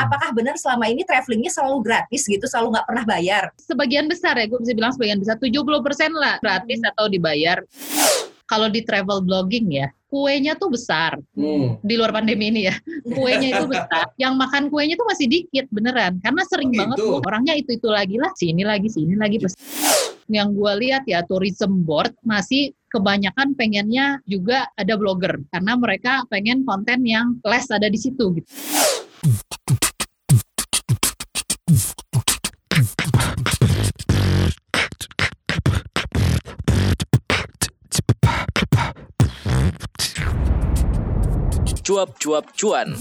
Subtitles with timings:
[0.00, 3.44] Apakah benar selama ini travelingnya selalu gratis gitu, selalu nggak pernah bayar?
[3.60, 5.60] Sebagian besar ya, gue bisa bilang sebagian besar, 70%
[6.16, 6.90] lah gratis hmm.
[6.94, 7.58] atau dibayar.
[8.48, 11.86] Kalau di travel blogging ya, kuenya tuh besar hmm.
[11.86, 12.74] di luar pandemi ini ya
[13.06, 17.22] kuenya itu besar yang makan kuenya tuh masih dikit beneran karena sering oh, banget tuh,
[17.22, 19.38] orangnya itu itu lagi lah sini lagi sini lagi
[20.30, 26.66] yang gue lihat ya tourism board masih kebanyakan pengennya juga ada blogger karena mereka pengen
[26.66, 28.50] konten yang less ada di situ gitu.
[41.90, 42.94] Cuap-cuap cuan.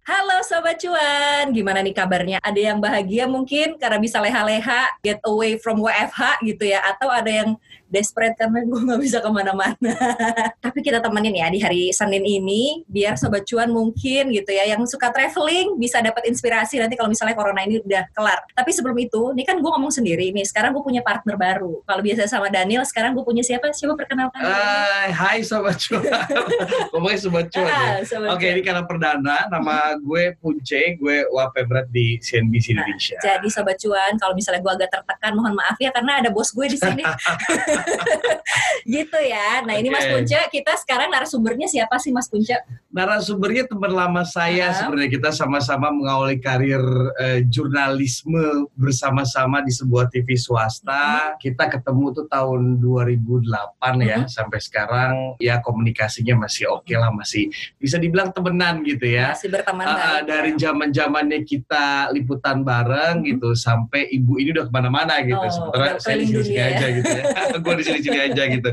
[0.00, 2.40] Halo Sobat Cuan, gimana nih kabarnya?
[2.40, 7.28] Ada yang bahagia mungkin karena bisa leha-leha, get away from WFH gitu ya, atau ada
[7.28, 7.60] yang
[7.92, 9.92] desperate karena gue nggak bisa ke mana-mana.
[10.64, 14.88] Tapi kita temenin ya di hari Senin ini, biar Sobat Cuan mungkin gitu ya, yang
[14.88, 18.40] suka traveling bisa dapat inspirasi nanti kalau misalnya Corona ini udah kelar.
[18.56, 21.84] Tapi sebelum itu, ini kan gue ngomong sendiri nih, sekarang gue punya partner baru.
[21.84, 23.68] Kalau biasa sama Daniel, sekarang gue punya siapa?
[23.76, 24.40] Siapa perkenalkan?
[24.40, 26.08] Uh, hai Sobat Cuan.
[26.96, 28.32] Ngomongnya Sobat Cuan ah, ya?
[28.32, 33.20] Oke, okay, ini karena perdana, nama gue Punce, gue wapebret di CNBC nah, Indonesia.
[33.20, 36.48] Nah, jadi Sobat Cuan, kalau misalnya gue agak tertekan, mohon maaf ya, karena ada bos
[36.56, 37.04] gue di sini.
[38.86, 39.62] gitu ya.
[39.62, 39.82] Nah okay.
[39.82, 42.58] ini Mas Punca, kita sekarang narasumbernya siapa sih Mas Punca?
[42.92, 44.76] Narasumbernya teman lama saya uh.
[44.76, 46.82] sebenarnya kita sama-sama mengawali karir
[47.16, 51.34] uh, jurnalisme bersama-sama di sebuah TV swasta.
[51.34, 51.40] Uh.
[51.40, 53.94] Kita ketemu tuh tahun 2008 uh.
[54.02, 59.32] ya sampai sekarang ya komunikasinya masih oke okay lah masih bisa dibilang temenan gitu ya.
[59.32, 63.26] Masih berteman uh, dari zaman zamannya kita liputan bareng uh.
[63.26, 65.38] gitu sampai ibu ini udah ke mana-mana gitu.
[65.38, 66.66] Oh, Sementara saya di sini ya.
[66.74, 67.24] aja gitu ya.
[67.76, 68.70] di sini-sini aja gitu.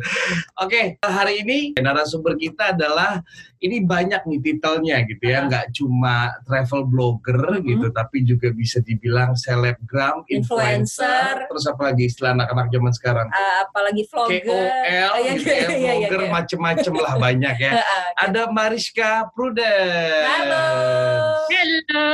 [0.60, 3.24] Oke, okay, hari ini narasumber kita adalah
[3.60, 7.70] ini banyak nih titelnya gitu ya, nggak cuma travel blogger mm -hmm.
[7.76, 13.28] gitu, tapi juga bisa dibilang selebgram, influencer, influencer terus apa lagi istilah anak-anak zaman sekarang?
[13.28, 17.72] Uh, apalagi vlogger, KOL, oh, gitu ya, vlogger iya, macem-macem lah banyak ya.
[18.16, 20.24] Ada Mariska Pruden.
[20.24, 20.68] Halo.
[21.52, 22.10] Halo.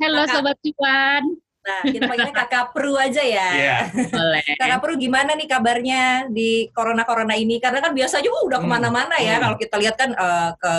[0.00, 1.49] Halo Sobat Cuan.
[1.70, 3.48] Nah, kita panggilnya Kakak Pru aja ya.
[3.54, 3.80] Yeah.
[4.10, 4.42] Boleh.
[4.58, 7.62] Kakak Pru gimana nih kabarnya di corona-corona ini?
[7.62, 8.66] Karena kan biasanya uh, udah hmm.
[8.66, 9.38] ke mana-mana ya.
[9.38, 9.42] Hmm.
[9.46, 10.74] Kalau kita lihat kan uh, ke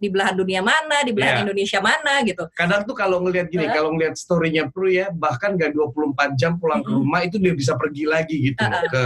[0.00, 1.44] di belahan dunia mana, di belahan yeah.
[1.44, 2.48] Indonesia mana gitu.
[2.56, 3.72] Kadang tuh kalau ngelihat gini, uh.
[3.76, 7.76] kalau ngelihat story-nya Pru ya, bahkan gak 24 jam pulang ke rumah itu dia bisa
[7.76, 8.82] pergi lagi gitu uh -uh.
[8.88, 9.02] ke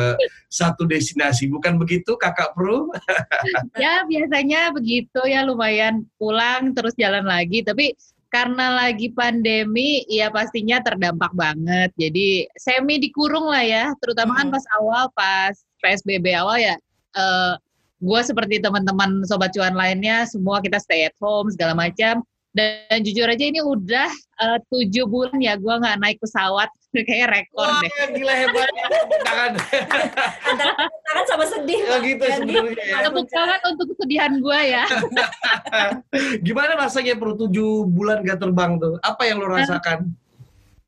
[0.46, 1.50] satu destinasi.
[1.50, 2.94] Bukan begitu Kakak Pru?
[3.82, 7.98] ya, biasanya begitu ya lumayan pulang terus jalan lagi, tapi
[8.34, 11.94] karena lagi pandemi ya pastinya terdampak banget.
[11.94, 14.52] Jadi semi dikurung lah ya, terutama kan hmm.
[14.52, 16.74] kan pas awal pas PSBB awal ya
[17.14, 17.54] uh, eh,
[18.04, 22.20] gue seperti teman-teman sobat cuan lainnya semua kita stay at home segala macam
[22.54, 26.68] dan jujur aja ini udah uh, tujuh bulan ya gue nggak naik pesawat
[27.02, 27.90] kayak rekor Wah, deh.
[28.14, 28.70] gila hebat.
[29.26, 29.52] Tangan.
[31.02, 31.80] Tangan sama sedih.
[31.82, 32.96] Ya gitu sebenarnya ya.
[33.10, 34.84] Tepuk tangan untuk kesedihan gue ya.
[36.46, 39.02] Gimana rasanya perlu tujuh bulan gak terbang tuh?
[39.02, 40.14] Apa yang lo rasakan?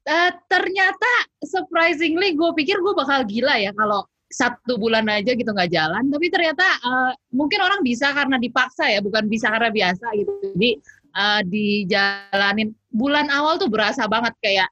[0.06, 1.10] Uh, ternyata
[1.42, 6.26] surprisingly gue pikir gue bakal gila ya kalau satu bulan aja gitu nggak jalan tapi
[6.30, 10.70] ternyata uh, mungkin orang bisa karena dipaksa ya bukan bisa karena biasa gitu jadi
[11.14, 14.68] uh, dijalanin bulan awal tuh berasa banget kayak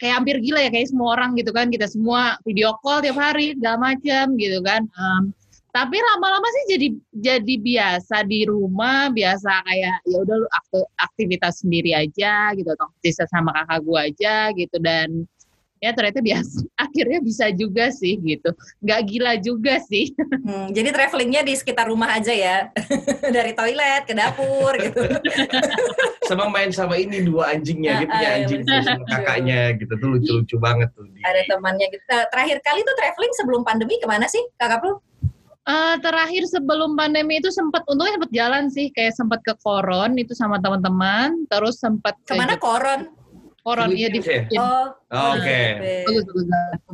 [0.00, 1.70] kayak hampir gila ya kayak semua orang gitu kan.
[1.70, 4.86] Kita semua video call tiap hari segala macam gitu kan.
[4.94, 5.30] Um,
[5.74, 6.88] tapi lama-lama sih jadi
[7.18, 10.46] jadi biasa di rumah biasa kayak ya udah
[11.02, 12.86] aktivitas sendiri aja gitu atau
[13.26, 14.76] sama kakak gua aja gitu.
[14.78, 15.26] Dan
[15.82, 16.62] ya ternyata biasa
[16.94, 18.54] akhirnya bisa juga sih gitu.
[18.78, 20.14] Nggak gila juga sih.
[20.44, 22.68] Hmm, jadi travelingnya di sekitar rumah aja ya?
[23.36, 25.00] Dari toilet ke dapur gitu.
[26.28, 29.96] Sama main sama ini dua anjingnya dia punya anjing sama kakaknya gitu.
[29.96, 32.04] Tuh lucu-lucu banget tuh ada temannya gitu.
[32.12, 35.00] Nah, terakhir kali tuh traveling sebelum pandemi ke mana sih kakak lu?
[35.64, 38.92] Uh, terakhir sebelum pandemi itu sempat untungnya sempat jalan sih.
[38.92, 41.48] Kayak sempat ke Koron itu sama teman-teman.
[41.48, 43.23] Terus sempat ke mana ke Koron
[43.64, 44.20] Koron ya di
[44.60, 45.40] Oh, oke.
[45.40, 46.04] Okay.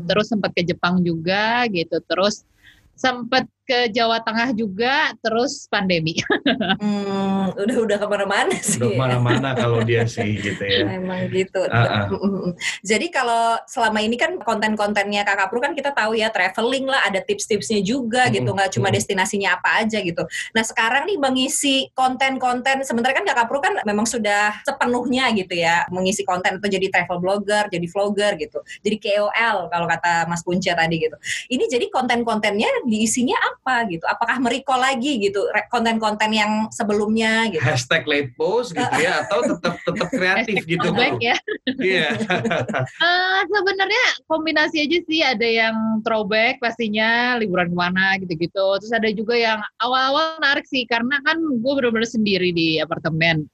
[0.06, 1.98] Terus sempat ke Jepang juga gitu.
[2.06, 2.46] Terus
[2.94, 6.18] sempat ke Jawa Tengah juga, terus pandemi.
[6.82, 8.82] hmm, udah udah ke mana-mana sih.
[8.82, 10.90] Udah ke mana-mana kalau dia sih gitu ya.
[10.98, 11.62] Emang gitu.
[11.70, 12.50] Uh -uh.
[12.82, 17.22] Jadi kalau selama ini kan konten-kontennya Kakak Pru kan kita tahu ya traveling lah, ada
[17.22, 18.42] tips-tipsnya juga hmm.
[18.42, 20.26] gitu, nggak cuma destinasinya apa aja gitu.
[20.50, 25.86] Nah sekarang nih mengisi konten-konten, sementara kan Kakak Pru kan memang sudah sepenuhnya gitu ya,
[25.94, 30.72] mengisi konten itu jadi travel blogger, jadi vlogger gitu, jadi KOL kalau kata Mas Punca
[30.72, 31.16] tadi gitu.
[31.52, 33.59] Ini jadi konten-kontennya diisinya apa?
[33.60, 34.04] Apa gitu?
[34.08, 37.60] Apakah merecall lagi gitu konten-konten yang sebelumnya gitu?
[37.60, 40.88] Hashtag late post gitu ya atau tetap tetap kreatif gitu
[41.20, 41.36] ya.
[41.76, 42.08] Iya.
[42.16, 48.66] uh, Sebenarnya kombinasi aja sih ada yang throwback pastinya liburan ke mana gitu-gitu.
[48.80, 53.44] Terus ada juga yang awal-awal menarik sih karena kan gue bener-bener sendiri di apartemen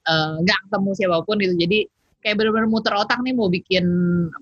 [0.47, 1.59] nggak uh, ketemu siapa pun gitu.
[1.59, 1.91] Jadi
[2.27, 3.87] kayak benar-benar muter otak nih mau bikin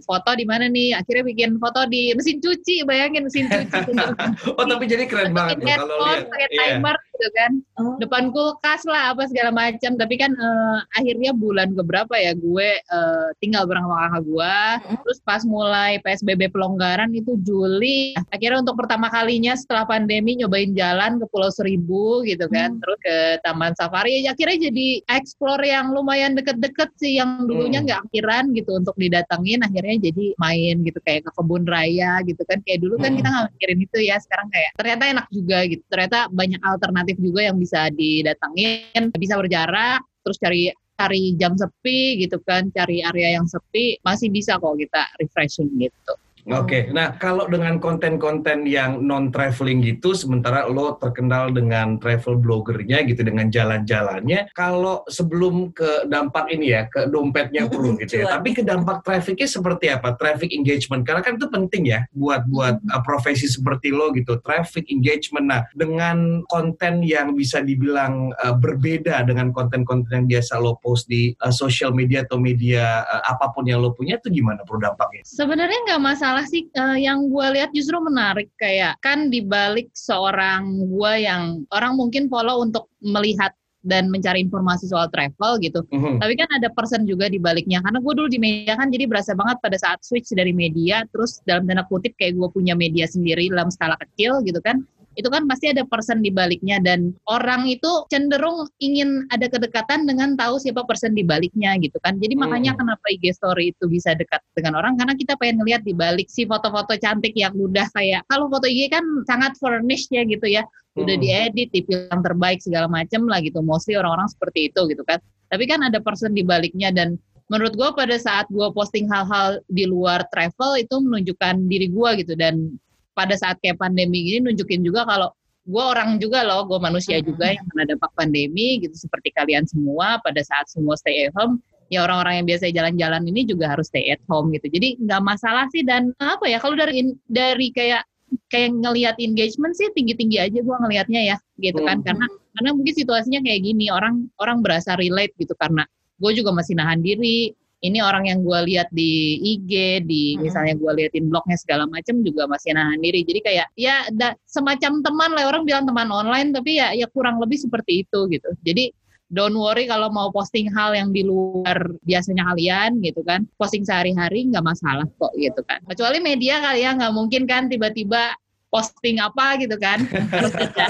[0.08, 3.92] foto di mana nih akhirnya bikin foto di mesin cuci bayangin mesin cuci
[4.56, 6.56] oh tapi jadi keren banget loh kalau lihat pakai iya.
[6.80, 7.12] timer yeah.
[7.12, 7.96] gitu kan oh.
[8.00, 13.28] depan kulkas lah apa segala macam tapi kan uh, akhirnya bulan keberapa ya gue uh,
[13.44, 14.96] tinggal bareng sama kakak gue mm-hmm.
[15.04, 21.20] terus pas mulai PSBB pelonggaran itu Juli akhirnya untuk pertama kalinya setelah pandemi nyobain jalan
[21.20, 22.80] ke Pulau Seribu gitu kan mm.
[22.80, 28.02] terus ke Taman Safari akhirnya jadi explore yang lumayan deket-deket sih yang dulunya dulunya nggak
[28.06, 32.58] akhiran gitu untuk didatengin akhirnya jadi main gitu kayak ke kebun raya gitu kan.
[32.62, 33.18] Kayak dulu kan hmm.
[33.18, 35.82] kita nggak mikirin itu ya sekarang kayak ternyata enak juga gitu.
[35.90, 39.10] Ternyata banyak alternatif juga yang bisa didatengin.
[39.18, 44.62] Bisa berjarak terus cari cari jam sepi gitu kan cari area yang sepi masih bisa
[44.62, 46.82] kok kita refreshing gitu Oke, okay.
[46.92, 53.24] nah kalau dengan konten-konten yang non traveling gitu, sementara lo terkenal dengan travel bloggernya gitu,
[53.24, 58.60] dengan jalan-jalannya, kalau sebelum ke dampak ini ya, ke dompetnya perlu gitu ya, tapi ke
[58.60, 60.20] dampak trafficnya seperti apa?
[60.20, 64.84] Traffic engagement, karena kan itu penting ya buat buat uh, profesi seperti lo gitu, traffic
[64.92, 65.48] engagement.
[65.48, 71.32] Nah, dengan konten yang bisa dibilang uh, berbeda dengan konten-konten yang biasa lo post di
[71.40, 75.24] uh, social media atau media uh, apa pun yang lo punya, itu gimana bro dampaknya?
[75.24, 80.66] Sebenarnya nggak masalah masalah sih uh, yang gue lihat justru menarik kayak kan dibalik seorang
[80.82, 83.54] gue yang orang mungkin follow untuk melihat
[83.86, 85.86] dan mencari informasi soal travel gitu.
[85.94, 86.18] Mm-hmm.
[86.18, 87.78] Tapi kan ada person juga di baliknya.
[87.86, 91.38] Karena gue dulu di media kan jadi berasa banget pada saat switch dari media, terus
[91.46, 94.82] dalam tanda kutip kayak gue punya media sendiri dalam skala kecil gitu kan
[95.14, 100.34] itu kan pasti ada person di baliknya dan orang itu cenderung ingin ada kedekatan dengan
[100.34, 102.18] tahu siapa person di baliknya gitu kan.
[102.18, 102.80] Jadi makanya hmm.
[102.82, 106.46] kenapa IG story itu bisa dekat dengan orang karena kita pengen ngeliat di balik si
[106.46, 110.66] foto-foto cantik yang udah kayak kalau foto IG kan sangat furnished ya gitu ya.
[110.94, 111.24] Udah hmm.
[111.26, 113.58] diedit, dipilih yang terbaik segala macam lah gitu.
[113.62, 115.18] Mostly orang-orang seperti itu gitu kan.
[115.50, 117.18] Tapi kan ada person di baliknya dan
[117.52, 122.34] menurut gue pada saat gue posting hal-hal di luar travel itu menunjukkan diri gue gitu
[122.38, 122.72] dan
[123.14, 125.30] pada saat kayak pandemi ini nunjukin juga kalau
[125.64, 127.24] gue orang juga loh, gue manusia hmm.
[127.24, 131.62] juga yang kena dampak pandemi gitu seperti kalian semua pada saat semua stay at home
[131.88, 134.68] ya orang-orang yang biasa jalan-jalan ini juga harus stay at home gitu.
[134.68, 138.04] Jadi nggak masalah sih dan apa ya kalau dari dari kayak
[138.50, 142.06] kayak ngelihat engagement sih tinggi-tinggi aja gue ngelihatnya ya gitu kan hmm.
[142.06, 142.26] karena
[142.58, 145.86] karena mungkin situasinya kayak gini orang orang berasa relate gitu karena
[146.18, 150.48] gue juga masih nahan diri ini orang yang gue lihat di IG, di hmm.
[150.48, 153.20] misalnya gue liatin blognya segala macam juga masih nahan diri.
[153.28, 157.36] Jadi kayak ya da, semacam teman lah orang bilang teman online, tapi ya ya kurang
[157.36, 158.48] lebih seperti itu gitu.
[158.64, 158.88] Jadi
[159.28, 164.48] don't worry kalau mau posting hal yang di luar biasanya kalian gitu kan, posting sehari-hari
[164.48, 165.84] nggak masalah kok gitu kan.
[165.84, 168.32] Kecuali media kali ya nggak mungkin kan tiba-tiba
[168.72, 170.02] posting apa gitu kan
[170.34, 170.86] harus ada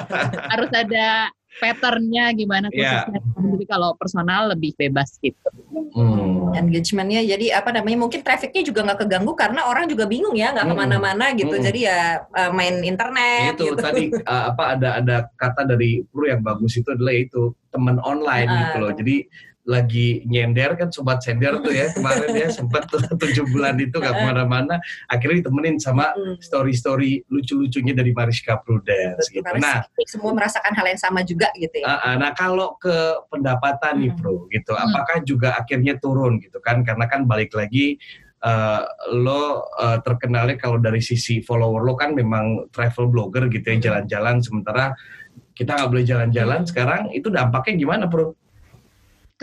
[0.56, 1.29] harus ada
[1.62, 3.06] patternnya gimana iya.
[3.06, 3.21] khususnya.
[3.23, 3.51] Yeah.
[3.55, 5.49] Jadi kalau personal lebih bebas gitu.
[5.95, 6.55] Hmm.
[6.55, 10.67] Engagementnya jadi apa namanya mungkin trafficnya juga nggak keganggu karena orang juga bingung ya nggak
[10.67, 10.75] hmm.
[10.75, 11.55] ke mana-mana gitu.
[11.55, 11.65] Hmm.
[11.65, 13.55] Jadi ya uh, main internet.
[13.55, 13.83] Itu gitu.
[13.83, 18.50] tadi uh, apa ada ada kata dari Pru yang bagus itu adalah itu teman online
[18.50, 18.93] uh, gitu loh.
[18.95, 19.17] Jadi
[19.64, 24.12] lagi nyender kan sobat sender tuh ya kemarin ya sempat tuh tujuh bulan itu gak
[24.12, 24.76] ke mana-mana
[25.09, 26.12] akhirnya ditemenin sama
[26.44, 29.44] story-story lucu-lucunya dari Mariska Prudence gitu.
[29.56, 31.88] Nah semua merasakan hal yang sama juga gitu ya.
[31.88, 32.92] Uh, nah kalau ke
[33.33, 34.85] pendapatan nih Bro gitu, hmm.
[34.85, 36.85] apakah juga akhirnya turun gitu kan?
[36.85, 37.97] Karena kan balik lagi
[38.44, 38.85] Uh,
[39.25, 44.44] lo uh, terkenalnya kalau dari sisi follower lo kan memang travel blogger gitu ya jalan-jalan
[44.44, 44.92] sementara
[45.56, 48.37] kita nggak boleh jalan-jalan sekarang itu dampaknya gimana bro?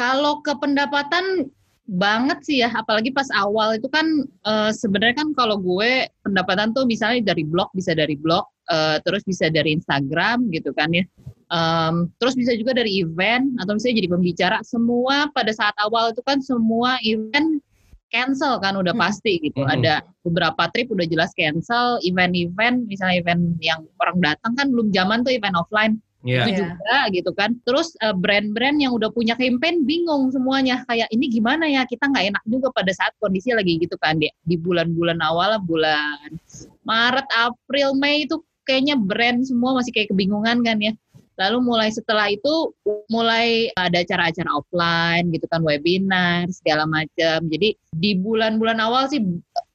[0.01, 1.45] Kalau ke pendapatan
[1.85, 6.89] banget sih ya, apalagi pas awal itu kan uh, sebenarnya kan kalau gue pendapatan tuh
[6.89, 8.41] misalnya dari blog bisa dari blog,
[8.73, 11.05] uh, terus bisa dari Instagram gitu kan ya.
[11.53, 14.57] Um, terus bisa juga dari event atau misalnya jadi pembicara.
[14.65, 17.61] Semua pada saat awal itu kan semua event
[18.09, 19.03] cancel kan udah hmm.
[19.05, 19.61] pasti gitu.
[19.61, 19.75] Hmm.
[19.77, 25.21] Ada beberapa trip udah jelas cancel, event-event misalnya event yang orang datang kan belum zaman
[25.21, 26.45] tuh event offline yeah.
[26.47, 26.73] itu yeah.
[26.73, 27.49] juga gitu kan.
[27.65, 32.35] Terus uh, brand-brand yang udah punya campaign bingung semuanya kayak ini gimana ya kita nggak
[32.35, 36.37] enak juga pada saat kondisi lagi gitu kan di, di bulan-bulan awal bulan
[36.85, 40.93] Maret, April, Mei itu kayaknya brand semua masih kayak kebingungan kan ya.
[41.39, 42.69] Lalu mulai setelah itu
[43.09, 47.49] mulai ada acara-acara offline gitu kan webinar segala macam.
[47.49, 49.23] Jadi di bulan-bulan awal sih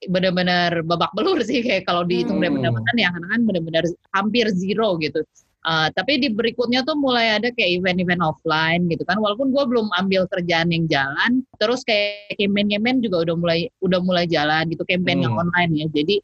[0.06, 2.62] benar-benar babak belur sih kayak kalau dihitung dari Hmm.
[2.62, 3.84] pendapatan ya kan benar-benar
[4.14, 5.26] hampir zero gitu.
[5.66, 9.18] Uh, tapi di berikutnya tuh mulai ada kayak event-event offline gitu kan.
[9.18, 14.30] Walaupun gue belum ambil kerjaan yang jalan, terus kayak campaign-campaign juga udah mulai udah mulai
[14.30, 15.42] jalan gitu campaign yang Hmm.
[15.50, 15.86] online ya.
[15.90, 16.22] Jadi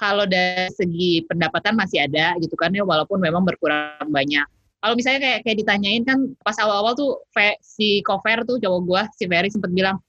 [0.00, 4.48] kalau dari segi pendapatan masih ada gitu kan ya walaupun memang berkurang banyak.
[4.80, 9.02] Kalau misalnya kayak kayak ditanyain kan pas awal-awal tuh Fe- si cover tuh cowok gua
[9.12, 10.00] si Ferry sempat bilang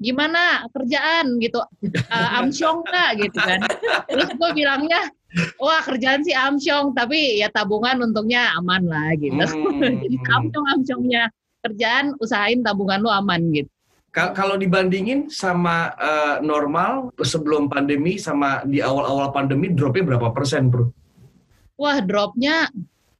[0.00, 3.60] gimana kerjaan gitu uh, amsyong nggak gitu kan
[4.08, 5.12] terus gue bilangnya
[5.56, 9.78] wah kerjaan sih amsyong tapi ya tabungan untungnya aman lah gitu Hmm.
[10.02, 11.22] jadi amsyong amsyongnya
[11.60, 13.70] kerjaan usahain tabungan lu aman gitu
[14.10, 20.66] Ka- Kalau dibandingin sama eh, normal sebelum pandemi sama di awal-awal pandemi dropnya berapa persen,
[20.66, 20.90] bro?
[21.78, 22.66] wah dropnya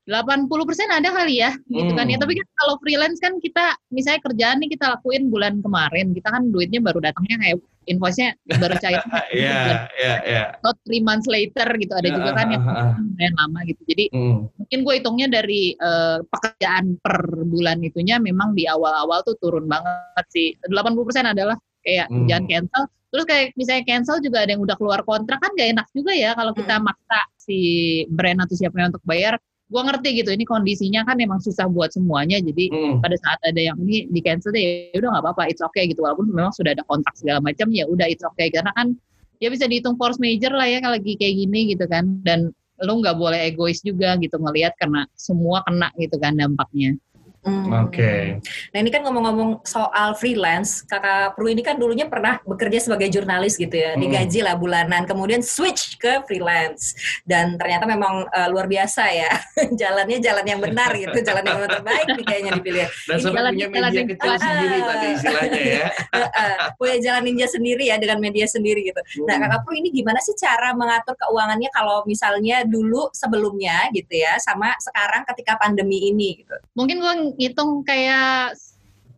[0.05, 0.51] 80%
[0.91, 2.25] ada kali ya gitu kan ya Hmm.
[2.27, 6.51] tapi kan kalau freelance kan kita misalnya kerjaan nih kita lakuin bulan kemarin kita kan
[6.51, 7.57] duitnya baru datangnya kayak
[7.87, 9.01] invoice-nya baru cair
[9.33, 10.45] Iya, iya, iya.
[10.61, 12.95] not three months later gitu ada juga kan yang Ah, ah, ah.
[13.01, 14.49] lumayan lama gitu jadi Hmm.
[14.59, 20.25] mungkin gue hitungnya dari eh, pekerjaan per bulan itunya memang di awal-awal tuh turun banget
[20.29, 22.27] sih 80% adalah kayak Hmm.
[22.27, 25.87] kerjaan cancel terus kayak misalnya cancel juga ada yang udah keluar kontrak kan gak enak
[25.91, 27.59] juga ya kalau kita maksa si
[28.07, 29.35] brand atau siapa untuk bayar
[29.71, 32.99] gue ngerti gitu ini kondisinya kan emang susah buat semuanya jadi Hmm.
[32.99, 36.03] pada saat ada yang ini di cancel deh ya udah nggak apa-apa it's okay gitu.
[36.03, 38.51] Walaupun memang sudah ada kontrak segala macam ya udah it's okay.
[38.51, 38.99] Karena kan
[39.39, 42.19] ya bisa dihitung force major lah ya kalau lagi kayak gini gitu kan.
[42.27, 42.51] Dan
[42.83, 46.97] lu nggak boleh egois juga gitu ngelihat karena semua kena gitu kan dampaknya
[47.41, 47.73] Hmm.
[47.89, 48.37] Oke.
[48.69, 53.57] Nah ini kan ngomong-ngomong soal freelance, kakak Pru ini kan dulunya pernah bekerja sebagai jurnalis
[53.57, 54.03] gitu ya, Hmm.
[54.03, 56.93] digaji lah bulanan, kemudian switch ke freelance
[57.25, 59.33] dan ternyata memang eh, luar biasa ya,
[59.81, 62.87] jalannya jalan yang benar gitu, jalan yang terbaik nih kayaknya dipilih.
[63.09, 64.41] Dan Ini jalan- punya jalan media yang kecil kelas.
[64.41, 64.85] sendiri Ah.
[64.87, 65.87] tadi istilahnya ya.
[66.21, 69.01] Eh, eh, punya jalan ninja sendiri ya dengan media sendiri gitu.
[69.25, 69.43] Nah Hmm.
[69.47, 74.77] kakak Pru ini gimana sih cara mengatur keuangannya kalau misalnya dulu sebelumnya gitu ya, sama
[74.77, 76.53] sekarang ketika pandemi ini gitu.
[76.75, 78.57] mungkin gue ngitung kayak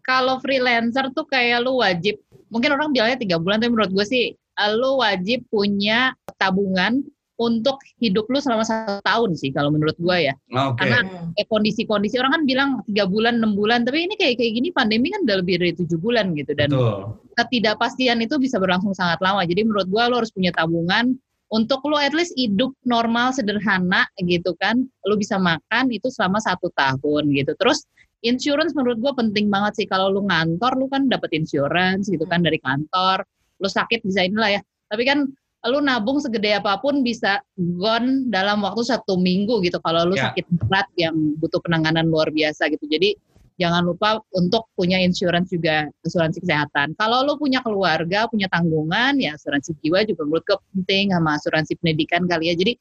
[0.02, 2.18] kalau freelancer tuh kayak lu wajib
[2.50, 7.00] mungkin orang bilangnya tiga bulan tapi menurut gue sih eh, lu wajib punya tabungan
[7.40, 10.84] untuk hidup lu selama satu tahun sih kalau menurut gue ya Oke.
[10.84, 14.68] Karena- kayak kondisi-kondisi orang kan bilang tiga bulan enam bulan tapi ini kayak kayak gini
[14.70, 17.18] pandemi kan udah lebih dari tujuh bulan gitu dan Betul.
[17.34, 21.16] ketidakpastian itu bisa berlangsung sangat lama jadi menurut gua lo harus punya tabungan
[21.52, 24.88] untuk lo at least hidup normal sederhana gitu kan.
[25.04, 27.52] Lo bisa makan itu selama satu tahun gitu.
[27.60, 27.84] Terus
[28.24, 29.86] insurance menurut gua penting banget sih.
[29.86, 33.20] Kalau lo ngantor lo kan dapat insurance gitu kan dari kantor.
[33.60, 34.60] Lo sakit bisa inilah ya.
[34.88, 35.28] Tapi kan
[35.62, 39.78] lu nabung segede apa pun bisa gone dalam waktu satu minggu gitu.
[39.84, 40.32] Kalau lu Ya.
[40.32, 42.88] sakit berat yang butuh penanganan luar biasa gitu.
[42.88, 43.14] Jadi
[43.62, 46.98] jangan lupa untuk punya insurance juga asuransi kesehatan.
[46.98, 51.72] Kalau lu punya keluarga punya tanggungan ya asuransi jiwa juga menurut gue penting sama asuransi
[51.78, 52.54] pendidikan kali ya.
[52.58, 52.72] Jadi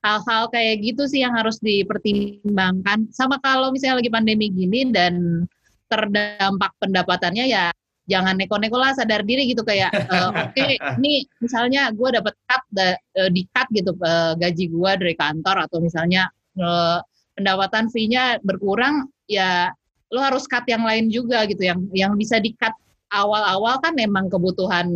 [0.00, 3.12] hal-hal kayak gitu sih yang harus dipertimbangkan.
[3.12, 5.44] Sama kalau misalnya lagi pandemi gini dan
[5.92, 7.68] terdampak pendapatannya ya
[8.08, 9.60] jangan neko-neko lah sadar diri gitu.
[9.60, 10.66] Kayak eh, oke
[10.98, 15.68] ini misalnya gue dapat cut da- eh, di cut gitu eh, gaji gue dari kantor
[15.68, 16.98] atau misalnya eh,
[17.36, 19.70] pendapatan fee-nya berkurang ya
[20.10, 22.74] lo harus cut yang lain juga gitu yang yang bisa di cut
[23.10, 24.86] awal-awal kan memang kebutuhan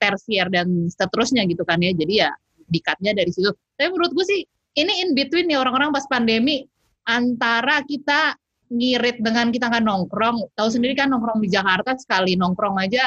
[0.00, 2.30] tersier dan seterusnya gitu kan ya jadi ya
[2.68, 4.40] di cut-nya dari situ tapi menurut gue sih
[4.76, 6.64] ini in between nih orang-orang pas pandemi
[7.04, 8.36] antara kita
[8.72, 10.48] ngirit dengan kita nggak nongkrong.
[10.56, 13.04] Tahu sendiri kan nongkrong di Jakarta sekali nongkrong aja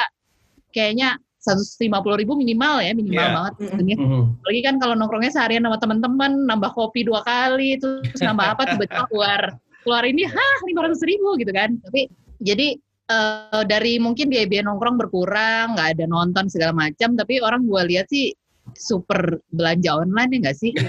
[0.70, 3.34] kayaknya 150 ribu minimal ya, minimal Iya.
[3.38, 3.54] banget.
[3.70, 3.98] Sebenarnya.
[4.02, 4.22] Mhm.
[4.42, 9.06] Apalagi kan kalau nongkrongnya seharian sama teman-teman, nambah kopi dua kali, terus nambah apa tiba-tiba
[9.10, 9.42] keluar
[9.86, 11.78] keluar ini, hah 500 ribu gitu kan.
[11.80, 12.10] Tapi
[12.42, 12.74] jadi
[13.06, 18.10] eh, dari mungkin biaya-biaya nongkrong berkurang, nggak ada nonton segala macam, tapi orang gua lihat
[18.10, 18.34] sih
[18.74, 20.74] super belanja online ya nggak sih?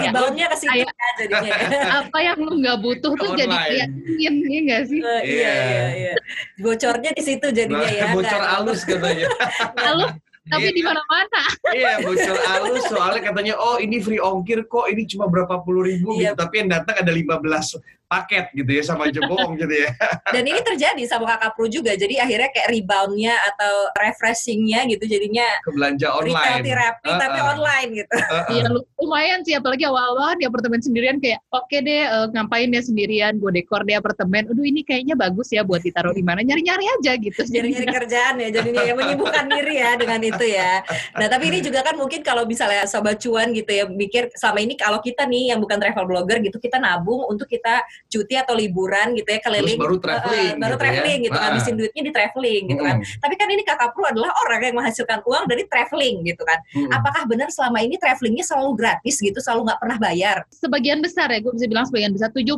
[0.00, 0.88] Ya, Reboundnya ke ya
[1.20, 1.52] jadinya.
[2.00, 3.92] apa yang lu nggak butuh tuh jadi Online.
[4.08, 5.00] kelihatan ya nggak sih?
[5.04, 5.52] Eh, iya, Iya.
[5.52, 6.14] iya, iya.
[6.56, 8.08] Bocornya di situ jadinya ya.
[8.08, 9.28] Nah, bocor nggak- alus katanya.
[9.76, 10.06] Lalu
[10.48, 10.72] tapi Iya.
[10.72, 11.42] di mana-mana.
[11.76, 16.16] iya, bocor alus soalnya katanya oh ini free ongkir kok ini cuma berapa puluh ribu
[16.16, 16.32] Iya.
[16.32, 16.40] gitu.
[16.40, 17.76] Tapi yang datang ada 15
[18.10, 19.94] paket gitu ya sama aja bohong gitu ya.
[20.34, 21.94] Dan ini terjadi sama kakak Pro juga.
[21.94, 26.64] Jadi akhirnya kayak reboundnya atau refreshingnya gitu jadinya Ke belanja retail online.
[26.66, 27.20] therapy Uh-uh.
[27.22, 28.16] tapi online gitu.
[28.50, 32.82] Iya lu- lumayan sih apalagi awal-awal di apartemen sendirian kayak oke deh eh, ngapain ya
[32.82, 34.50] sendirian gue dekor di apartemen.
[34.50, 37.46] Aduh ini kayaknya bagus ya buat ditaruh di mana nyari-nyari aja gitu.
[37.46, 40.82] Nyari-nyari kerjaan ya jadinya ya menyibukkan diri ya dengan itu ya.
[41.14, 44.74] Nah tapi ini juga kan mungkin kalau misalnya sobat cuan gitu ya mikir selama ini
[44.74, 49.12] kalau kita nih yang bukan travel blogger gitu kita nabung untuk kita cuti atau liburan
[49.12, 51.24] gitu ya keliling Terus baru traveling, uh, baru gitu traveling ya.
[51.26, 51.42] gitu Ah.
[51.42, 53.18] ngabisin duitnya di traveling gitu kan Mm-mm.
[53.18, 56.90] tapi kan ini kakak Pru adalah orang yang menghasilkan uang dari traveling gitu kan Mm-mm.
[56.90, 61.38] apakah benar selama ini travelingnya selalu gratis gitu selalu nggak pernah bayar sebagian besar ya
[61.38, 62.56] gue bisa bilang sebagian besar 70%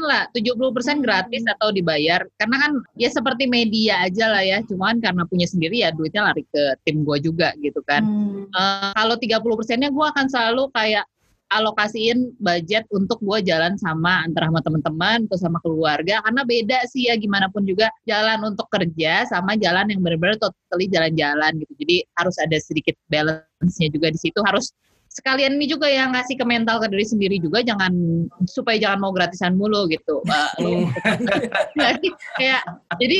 [0.00, 0.52] lah 70%
[0.84, 1.00] Hmm.
[1.00, 5.80] gratis atau dibayar karena kan ya seperti media aja lah ya cuman karena punya sendiri
[5.80, 8.46] ya duitnya lari ke tim gue juga gitu kan Hmm.
[8.46, 11.04] Eh, kalau 30 persennya gue akan selalu kayak
[11.52, 17.06] alokasiin budget untuk gue jalan sama antara sama teman-teman atau sama keluarga karena beda sih
[17.10, 21.72] ya gimana pun juga jalan untuk kerja sama jalan yang benar-benar totally jalan-jalan gitu.
[21.78, 24.72] Jadi harus ada sedikit balance-nya juga di situ harus
[25.14, 27.94] sekalian ini juga yang ngasih ke mental ke diri sendiri juga jangan
[28.50, 30.48] supaya jangan mau gratisan mulu gitu Mbak.
[30.58, 30.84] Hmm.
[31.78, 32.08] Jadi
[32.42, 32.62] kayak
[32.98, 33.18] jadi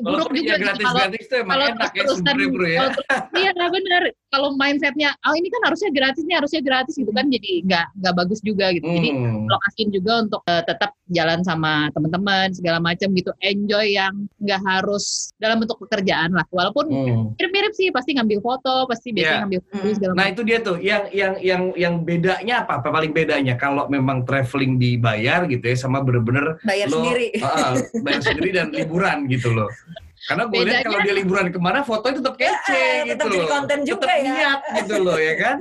[0.00, 2.78] buruk Walaupun juga ya kalau tuh emang kalau enak ya terus-terusan sebenarnya bro ya.
[2.80, 4.02] kalau terus- iya nah benar
[4.32, 8.14] kalau mindsetnya oh ini kan harusnya gratis nih harusnya gratis gitu kan jadi nggak nggak
[8.16, 9.44] bagus juga gitu jadi Hmm.
[9.44, 15.30] lokasiin juga untuk eh, tetap jalan sama teman-teman segala macam gitu enjoy yang nggak harus
[15.38, 17.24] dalam bentuk pekerjaan lah walaupun Hmm.
[17.34, 19.42] mirip-mirip sih pasti ngambil foto pasti biasanya Iya.
[19.42, 19.94] ngambil foto Hmm.
[19.94, 22.82] segala Nah macam itu dia tuh yang yang yang yang bedanya apa?
[22.82, 27.74] Apa paling bedanya kalau memang traveling dibayar gitu ya sama bener-bener bayar lo sendiri ah,
[28.02, 29.70] bayar sendiri dan liburan gitu loh.
[30.26, 33.38] Karena gue lihat kalau dia liburan ke mana fotonya tetap kece Eh, gitu tetap jadi
[33.38, 33.48] loh.
[33.48, 34.26] konten juga Tetap ya.
[34.26, 35.56] niat gitu loh ya kan.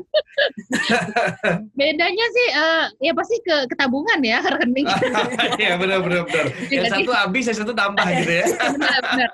[1.78, 4.88] bedanya sih eh, ya pasti ke ketabungan ya rekening
[5.62, 6.46] Iya benar benar benar.
[6.68, 8.46] Yang Jadi- satu habis, yang satu tambah gitu ya.
[8.74, 9.30] benar benar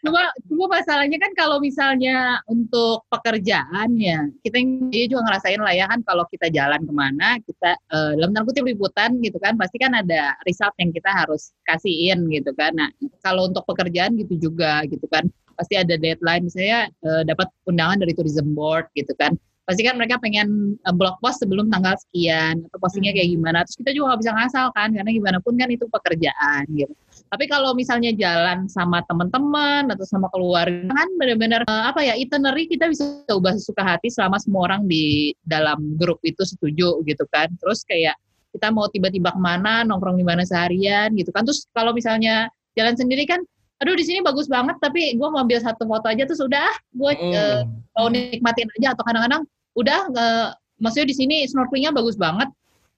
[0.00, 4.60] cuma cuma masalahnya kan kalau misalnya untuk pekerjaan ya kita
[4.90, 8.44] dia juga ngerasain lah ya kan kalau kita jalan ke mana kita eh, dalam tanda
[8.44, 12.88] kutip liputan gitu kan pasti kan ada result yang kita harus kasihin gitu kan nah
[13.20, 15.26] kalau untuk pekerjaan gitu juga gitu kan.
[15.54, 19.38] Pasti ada deadline misalnya eh, dapat undangan dari tourism board gitu kan.
[19.64, 23.62] Pasti kan mereka pengen eh, blog post sebelum tanggal sekian atau postingnya kayak gimana.
[23.64, 26.92] Terus kita juga nggak bisa ngasal kan karena gimana pun kan itu pekerjaan gitu.
[27.30, 32.68] Tapi kalau misalnya jalan sama teman-teman atau sama keluarga kan benar-benar eh, apa ya itinerary
[32.68, 37.48] kita bisa ubah sesuka hati selama semua orang di dalam grup itu setuju gitu kan.
[37.62, 38.18] Terus kayak
[38.54, 41.42] kita mau tiba-tiba ke mana nongkrong di mana seharian gitu kan.
[41.42, 42.46] Terus kalau misalnya
[42.78, 43.42] jalan sendiri kan
[43.84, 47.12] aduh di sini bagus banget tapi gue mau ambil satu foto aja terus udah gue
[47.12, 47.84] eh, Hmm.
[47.92, 49.44] mau nikmatin aja atau kadang-kadang
[49.76, 50.44] udah nggak
[50.80, 52.48] maksudnya di sini snorkelingnya bagus banget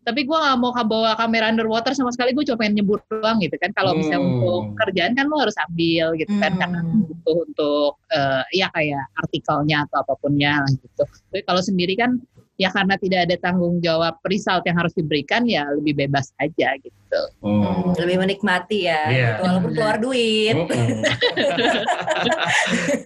[0.06, 3.58] tapi gue nggak mau bawa kamera underwater sama sekali gue cuma pengen nyebur doang gitu
[3.58, 4.38] kan kalau misalnya Hmm.
[4.38, 6.60] untuk kerjaan kan lo harus ambil gitu kan Hmm.
[6.62, 6.78] karena
[7.10, 12.22] butuh untuk eh, ya kayak artikelnya atau apapunnya lah gitu tapi kalau sendiri kan
[12.56, 16.94] ya karena tidak ada tanggung jawab result yang harus diberikan ya lebih bebas aja gitu
[17.40, 17.62] Hmm.
[17.62, 19.28] Hmm, lebih menikmati ya Iya.
[19.38, 21.00] gitu, walaupun keluar duit Mm-mm.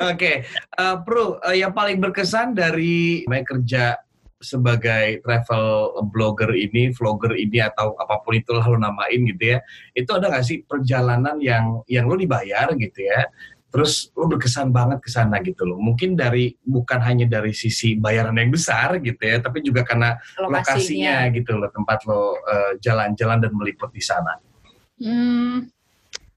[0.11, 4.01] Oke, eh, Pro, eh, yang paling berkesan dari main kerja
[4.41, 9.59] sebagai travel blogger ini, vlogger ini atau apa pun itulah lo namain gitu ya,
[9.93, 13.29] itu ada nggak sih perjalanan yang yang lo dibayar gitu ya,
[13.71, 15.79] terus lo berkesan banget ke sana gitu loh.
[15.79, 20.51] Mungkin dari bukan hanya dari sisi bayaran yang besar gitu ya, tapi juga karena lokasinya,
[20.51, 24.37] lokasinya gitu loh tempat lo eh, jalan-jalan dan meliput di sana.
[25.01, 25.71] Hmm,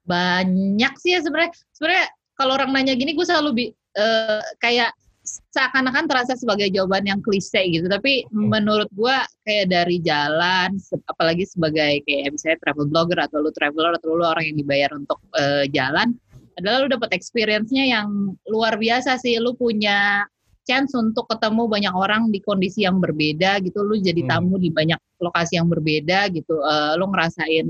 [0.06, 1.52] banyak sih ya sebenarnya.
[1.74, 4.94] Sebenarnya kalau orang nanya gini, gue selalu bi- eh, kayak
[5.24, 7.88] seakan-akan terasa sebagai jawaban yang klise gitu.
[7.88, 9.18] Tapi menurut gue
[9.48, 10.76] kayak dari jalan,
[11.08, 15.18] apalagi sebagai kayak misalnya travel blogger atau lu traveler atau lu orang yang dibayar untuk
[15.40, 16.12] eh, jalan,
[16.60, 19.38] adalah lu dapat experience-nya yang luar biasa sih.
[19.42, 20.28] Lu punya
[20.64, 23.84] chance untuk ketemu banyak orang di kondisi yang berbeda gitu.
[23.84, 24.32] Lu jadi Hmm.
[24.32, 26.56] tamu di banyak lokasi yang berbeda gitu.
[26.64, 27.68] Eh, lu ngerasain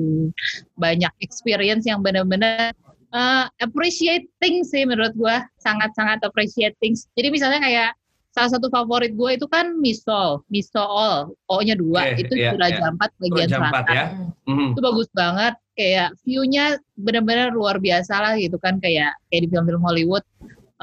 [0.77, 2.73] banyak experience yang benar-benar
[3.13, 7.91] uh, appreciating sih menurut gue sangat-sangat appreciating jadi misalnya kayak
[8.33, 12.89] salah satu favorit gue itu kan misol misol o-nya dua Oke, itu iya, Raja iya.
[12.89, 14.05] Ampat bagian Ampat selatan ya.
[14.49, 14.67] Mhm.
[14.73, 16.65] itu bagus banget kayak view-nya
[16.97, 20.25] benar-benar luar biasa lah gitu kan kayak kayak di film-film Hollywood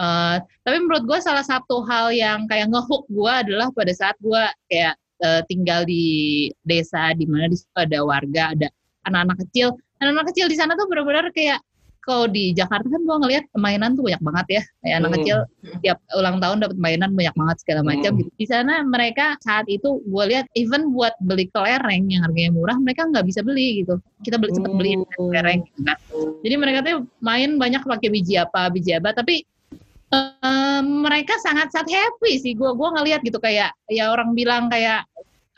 [0.01, 4.43] Eh, tapi menurut gue salah satu hal yang kayak ngehook gue adalah pada saat gue
[4.73, 8.73] kayak eh, tinggal di desa di mana di situ ada warga ada
[9.05, 11.61] anak-anak kecil anak-anak kecil di sana tuh benar-benar kayak
[12.01, 15.17] kalau di Jakarta kan gue ngelihat mainan tuh banyak banget ya kayak anak Hmm.
[15.21, 15.39] kecil
[15.85, 18.19] tiap ulang tahun dapat mainan banyak banget segala macam Hmm.
[18.25, 22.77] gitu di sana mereka saat itu gue lihat even buat beli kelereng yang harganya murah
[22.81, 25.07] mereka nggak bisa beli gitu kita beli cepet beli Oh.
[25.13, 25.97] kelereng gitu kan
[26.41, 29.45] jadi mereka tuh main banyak pakai biji apa biji apa tapi
[30.11, 35.07] eh, mereka sangat sangat happy sih gue gua ngelihat gitu kayak ya orang bilang kayak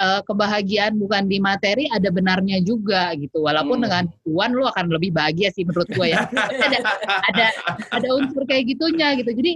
[0.02, 3.84] eh, kebahagiaan bukan di materi ada benarnya juga gitu walaupun Hmm.
[3.86, 6.26] dengan uang lu akan lebih bahagia sih menurut gue ya
[6.66, 6.78] ada
[7.30, 7.46] ada
[7.94, 9.52] ada unsur kayak gitunya gitu jadi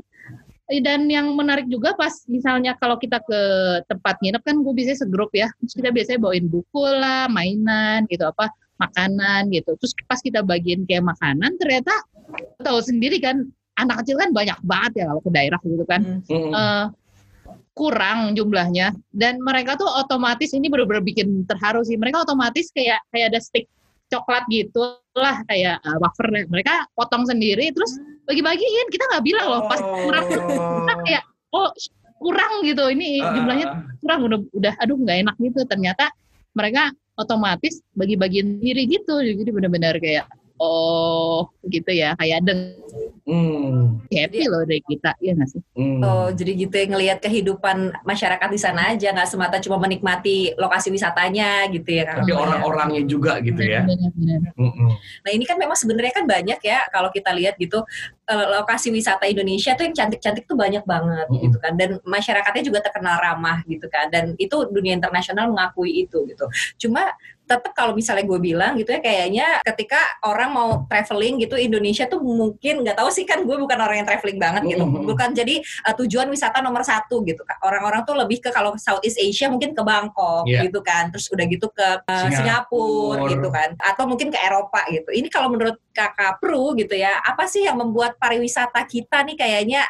[0.70, 3.40] eh, dan yang menarik juga pas misalnya kalau kita ke
[3.90, 8.22] tempat nginep kan gue biasanya segrup ya terus kita biasanya bawain buku lah mainan gitu
[8.22, 9.74] apa makanan gitu.
[9.80, 11.92] Terus pas kita bagiin kayak makanan ternyata
[12.60, 16.00] tahu sendiri kan anak kecil kan banyak banget ya kalau ke daerah gitu kan.
[16.28, 16.52] Hmm.
[16.52, 16.84] Uh,
[17.76, 18.96] kurang jumlahnya.
[19.12, 22.00] Dan mereka tuh otomatis ini benar-benar bikin terharu sih.
[22.00, 23.68] Mereka otomatis kayak kayak ada stick
[24.08, 26.48] coklat gitu lah kayak uh, wafer.
[26.48, 28.88] Mereka potong sendiri terus bagi-bagiin.
[28.88, 31.68] Kita nggak bilang loh pas kurang kita kayak oh
[32.16, 32.88] kurang gitu.
[32.88, 33.66] Ini jumlahnya
[34.00, 34.20] kurang.
[34.24, 35.60] Udah udah aduh nggak enak gitu.
[35.68, 36.08] Ternyata
[36.56, 36.88] mereka
[37.20, 39.20] otomatis bagi-bagian sendiri gitu.
[39.20, 40.24] Jadi benar-benar kayak
[40.56, 42.16] oh gitu ya.
[42.16, 42.72] Kayak deng
[43.26, 44.08] hmm.
[44.08, 45.62] happy loh dari kita ya nggak sih?
[45.76, 46.00] Hmm.
[46.02, 50.90] oh jadi gitu ya ngelihat kehidupan masyarakat di sana aja nggak semata cuma menikmati lokasi
[50.90, 53.84] wisatanya gitu ya tapi orang-orangnya juga gitu ya.
[53.84, 54.40] Benar, benar.
[55.24, 57.82] nah ini kan memang sebenarnya kan banyak ya kalau kita lihat gitu
[58.26, 61.44] eh, lokasi wisata Indonesia tuh yang cantik-cantik tuh banyak banget mm -hmm.
[61.46, 61.72] gitu kan.
[61.74, 64.10] Dan masyarakatnya juga terkenal ramah gitu kan.
[64.10, 66.46] Dan itu dunia internasional mengakui itu gitu.
[66.80, 67.14] Cuma
[67.46, 72.18] tetap kalau misalnya gue bilang gitu ya kayaknya ketika orang mau traveling gitu Indonesia tuh
[72.18, 75.10] mungkin nggak tahu sih kan gue bukan orang yang traveling banget gitu mm-hmm.
[75.10, 75.58] bukan jadi
[75.90, 79.82] uh, tujuan wisata nomor satu gitu orang-orang tuh lebih ke kalau Southeast Asia mungkin ke
[79.82, 80.62] Bangkok yeah.
[80.62, 85.10] gitu kan terus udah gitu ke uh, Singapura gitu kan atau mungkin ke Eropa gitu
[85.10, 89.82] ini kalau menurut kakak Pru gitu ya apa sih yang membuat pariwisata kita nih kayaknya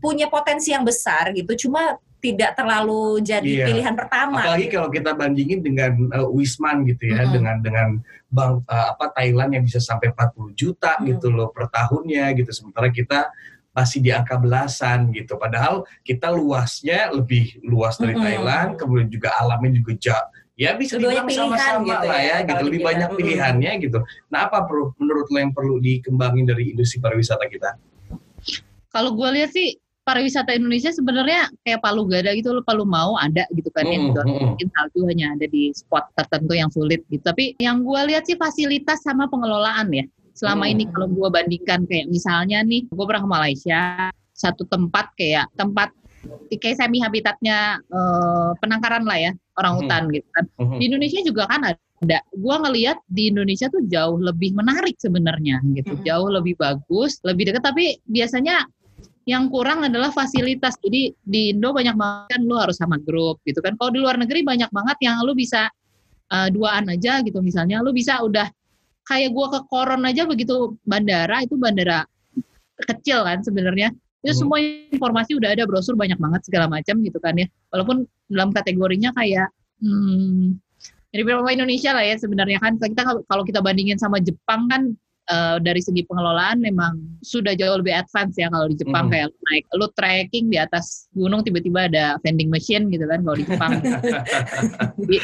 [0.00, 3.66] punya potensi yang besar gitu cuma tidak terlalu jadi iya.
[3.70, 4.42] pilihan pertama.
[4.42, 4.74] Apalagi gitu.
[4.78, 7.34] kalau kita bandingin dengan uh, Wisman gitu ya, mm -hmm.
[7.34, 7.88] dengan dengan
[8.28, 11.08] bank uh, apa Thailand yang bisa sampai 40 juta mm -hmm.
[11.14, 12.50] gitu loh per tahunnya gitu.
[12.50, 13.30] Sementara kita
[13.70, 15.38] masih di angka belasan gitu.
[15.38, 18.26] Padahal kita luasnya lebih luas dari mm -hmm.
[18.26, 20.28] Thailand, kemudian juga alamnya juga jauh.
[20.58, 22.62] Ya bisa dibilang sama-sama gitu lah ya, ya gitu.
[22.66, 23.98] Lebih kita, banyak pilihannya mm gitu.
[24.26, 27.78] Nah apa perlu menurut lo yang perlu dikembangin dari industri pariwisata kita?
[28.90, 29.78] Kalau gue lihat sih
[30.08, 34.20] pariwisata Indonesia sebenarnya kayak Palu Gada gitu loh Palu mau ada gitu kan ya gitu.
[34.24, 37.20] mungkin salju hanya ada di spot tertentu yang sulit gitu.
[37.20, 40.08] Tapi yang gue lihat sih fasilitas sama pengelolaan ya.
[40.32, 40.72] Selama hmm.
[40.72, 43.80] ini kalau gue bandingkan kayak misalnya nih gue pernah ke Malaysia
[44.32, 45.92] satu tempat kayak tempat
[46.48, 50.44] kayak semi habitatnya eh, penangkaran lah ya orang hutan gitu kan.
[50.80, 52.18] Di Indonesia juga kan ada.
[52.32, 55.98] Gue ngelihat di Indonesia tuh jauh lebih menarik sebenarnya gitu.
[55.98, 56.04] Hmm.
[56.06, 57.66] jauh lebih bagus lebih dekat.
[57.66, 58.64] Tapi biasanya
[59.28, 60.80] yang kurang adalah fasilitas.
[60.80, 63.76] Jadi di Indo banyak banget kan lu harus sama grup gitu kan.
[63.76, 65.68] Kalau di luar negeri banyak banget yang lu bisa
[66.32, 67.84] uh, duaan aja gitu misalnya.
[67.84, 68.48] Lu bisa udah
[69.04, 72.08] kayak gua ke Koron aja begitu bandara itu bandara
[72.88, 73.92] kecil kan sebenarnya.
[74.24, 74.40] Itu hmm.
[74.40, 74.58] semua
[74.96, 77.44] informasi udah ada brosur banyak banget segala macam gitu kan ya.
[77.68, 79.52] Walaupun dalam kategorinya kayak
[79.84, 80.56] hmm,
[81.12, 84.96] jadi beberapa Indonesia lah ya sebenarnya kan kita kalau kita bandingin sama Jepang kan
[85.28, 89.12] uh, dari segi pengelolaan memang sudah jauh lebih advance ya kalau di Jepang mm.
[89.12, 93.46] kayak naik lu trekking di atas gunung tiba-tiba ada vending machine gitu kan kalau di
[93.46, 93.70] Jepang.
[95.04, 95.18] jadi,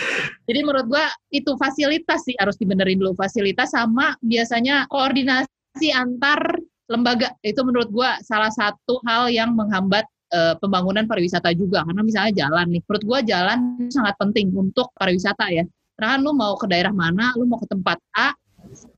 [0.47, 6.41] jadi menurut gua itu fasilitas sih harus dibenerin dulu fasilitas sama biasanya koordinasi antar
[6.87, 10.05] lembaga itu menurut gua salah satu hal yang menghambat
[10.37, 15.49] uh, pembangunan pariwisata juga karena misalnya jalan nih menurut gua jalan sangat penting untuk pariwisata
[15.49, 15.65] ya
[15.95, 18.35] karena kan lu mau ke daerah mana lu mau ke tempat A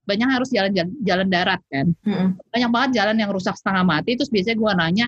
[0.06, 2.28] banyak harus jalan jalan, jalan darat kan mm-hmm.
[2.52, 5.06] banyak banget jalan yang rusak setengah mati terus biasanya gue nanya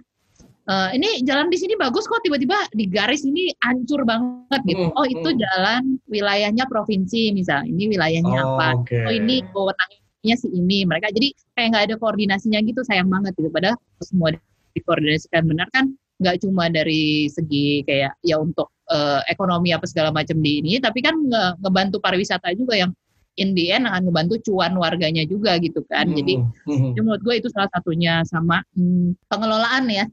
[0.69, 4.99] e, ini jalan di sini bagus kok tiba-tiba di garis ini hancur banget gitu mm-hmm.
[4.99, 9.05] oh itu jalan wilayahnya provinsi misal ini wilayahnya oh, apa okay.
[9.07, 13.49] oh ini wewenangnya si ini mereka jadi kayak nggak ada koordinasinya gitu sayang banget gitu
[13.49, 14.35] padahal semua
[14.77, 20.35] dikoordinasikan benar kan nggak cuma dari segi kayak ya untuk uh, ekonomi apa segala macam
[20.43, 22.91] di ini tapi kan nge ngebantu pariwisata juga yang
[23.39, 26.11] in the end akan membantu cuan warganya juga gitu kan.
[26.11, 26.17] Hmm.
[26.19, 26.99] Jadi hmm.
[26.99, 30.05] menurut gue itu salah satunya sama hmm, pengelolaan ya.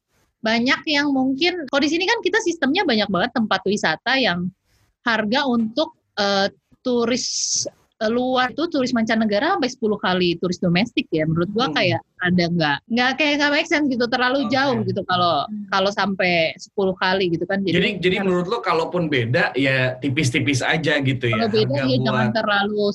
[0.46, 4.54] Banyak yang mungkin kalau di sini kan kita sistemnya banyak banget tempat wisata yang
[5.02, 6.48] harga untuk uh,
[6.86, 7.66] turis
[8.02, 11.76] uh, luar itu turis mancanegara sampai 10 kali turis domestik ya menurut gua hmm.
[11.76, 14.52] kayak ada nggak nggak kayak nggak make sense gitu terlalu okay.
[14.58, 19.08] jauh gitu kalau kalau sampai 10 kali gitu kan jadi jadi, jadi menurut lo kalaupun
[19.08, 22.06] beda ya tipis-tipis aja gitu ya kalau beda ya buat...
[22.06, 22.86] jangan terlalu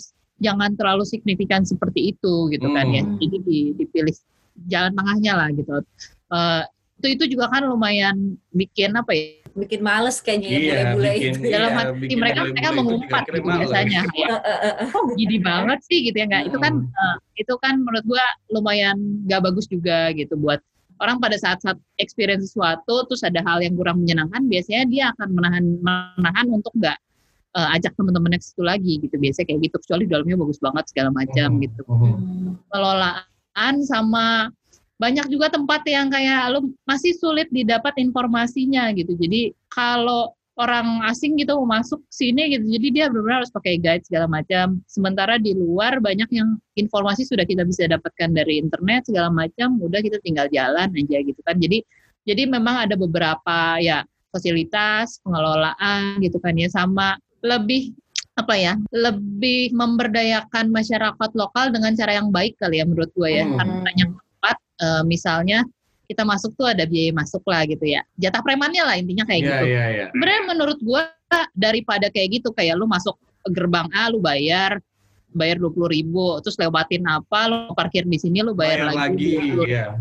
[0.40, 2.74] jangan terlalu signifikan seperti itu gitu hmm.
[2.74, 3.02] kan ya.
[3.04, 3.20] Hmm.
[3.20, 4.16] Jadi dipilih
[4.66, 5.72] jalan tengahnya lah gitu.
[6.32, 6.62] Uh,
[7.00, 9.40] itu itu juga kan lumayan bikin apa ya?
[9.50, 11.38] Bikin males kayaknya ya iya, bule-bule itu.
[11.42, 14.00] Iya, Dalam hati mereka mereka mengumpat gitu biasanya.
[14.20, 14.28] ya.
[14.96, 16.42] Oh gini banget sih gitu ya nggak?
[16.44, 16.50] Hmm.
[16.52, 18.96] Itu kan uh, itu kan menurut gua lumayan
[19.28, 20.60] gak bagus juga gitu buat
[21.00, 25.64] orang pada saat-saat experience sesuatu terus ada hal yang kurang menyenangkan biasanya dia akan menahan
[25.80, 27.00] menahan untuk nggak
[27.56, 31.10] uh, ajak teman-teman ke situ lagi gitu biasanya kayak gitu kecuali dalamnya bagus banget segala
[31.14, 31.60] macam hmm.
[31.64, 31.82] gitu
[32.70, 34.50] pengelolaan sama
[35.00, 41.40] banyak juga tempat yang kayak lu masih sulit didapat informasinya gitu jadi kalau orang asing
[41.40, 42.68] gitu mau masuk sini gitu.
[42.68, 44.84] Jadi dia benar-benar harus pakai guide segala macam.
[44.84, 50.04] Sementara di luar banyak yang informasi sudah kita bisa dapatkan dari internet segala macam, udah
[50.04, 51.56] kita tinggal jalan aja gitu kan.
[51.56, 51.80] Jadi
[52.28, 57.92] jadi memang ada beberapa ya fasilitas pengelolaan gitu kan ya sama lebih
[58.38, 63.44] apa ya lebih memberdayakan masyarakat lokal dengan cara yang baik kali ya menurut gue ya
[63.44, 63.56] hmm.
[63.58, 65.58] karena banyak tempat uh, misalnya
[66.10, 69.46] kita masuk tuh ada biaya masuk lah gitu ya jatah premannya lah intinya kayak yeah,
[69.46, 70.08] gitu yeah, yeah.
[70.10, 71.02] sebenarnya menurut gue
[71.54, 73.14] daripada kayak gitu kayak lu masuk
[73.52, 74.80] gerbang A lu bayar
[75.30, 79.38] bayar dua puluh ribu terus lewatin apa lu parkir di sini lu bayar, bayar lagi,
[79.38, 79.94] lagi yeah.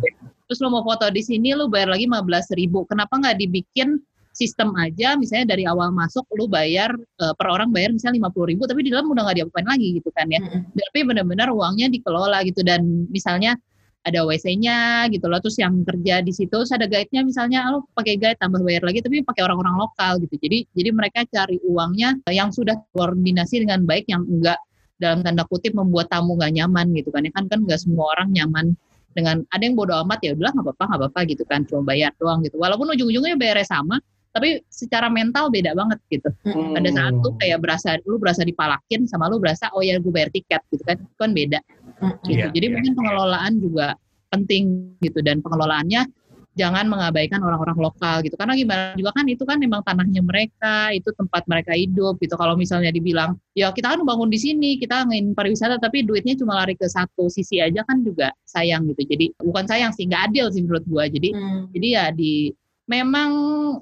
[0.50, 4.02] terus lu mau foto di sini lu bayar lagi lima belas ribu kenapa nggak dibikin
[4.40, 8.56] sistem aja misalnya dari awal masuk lu bayar uh, per orang bayar misalnya lima puluh
[8.56, 10.40] ribu tapi di dalam udah nggak diapain lagi gitu kan ya.
[10.40, 10.80] Mm-hmm.
[10.80, 13.60] tapi benar-benar uangnya dikelola gitu dan misalnya
[14.08, 18.16] ada WC-nya gitu loh terus yang kerja di situ terus ada guide-nya misalnya lo pakai
[18.16, 20.40] guide tambah bayar lagi tapi pakai orang-orang lokal gitu.
[20.40, 24.56] Jadi jadi mereka cari uangnya yang sudah koordinasi dengan baik yang enggak
[25.00, 27.32] dalam tanda kutip membuat tamu nggak nyaman gitu kan ya.
[27.36, 28.66] Kan kan nggak semua orang nyaman
[29.12, 31.60] dengan ada yang bodoh amat ya udahlah nggak apa-apa nggak apa-apa gitu kan.
[31.68, 32.56] Cuma bayar doang gitu.
[32.56, 36.30] Walaupun ujung-ujungnya bayarnya sama tapi secara mental beda banget gitu.
[36.46, 36.78] Hmm.
[36.78, 40.30] Pada saat tuh kayak berasa lu berasa dipalakin sama lu berasa oh ya gue bayar
[40.30, 40.98] tiket gitu kan.
[41.02, 41.60] Itu kan beda.
[42.00, 42.16] Hmm.
[42.24, 42.46] Gitu.
[42.46, 43.00] Yeah, Jadi yeah, mungkin yeah.
[43.02, 43.88] pengelolaan juga
[44.30, 46.06] penting gitu dan pengelolaannya
[46.60, 51.08] jangan mengabaikan orang-orang lokal gitu karena gimana juga kan itu kan memang tanahnya mereka itu
[51.16, 55.32] tempat mereka hidup gitu kalau misalnya dibilang ya kita kan bangun di sini kita ngin
[55.32, 59.66] pariwisata tapi duitnya cuma lari ke satu sisi aja kan juga sayang gitu jadi bukan
[59.72, 61.72] sayang sih nggak adil sih menurut gua jadi hmm.
[61.72, 62.52] jadi ya di
[62.90, 63.32] memang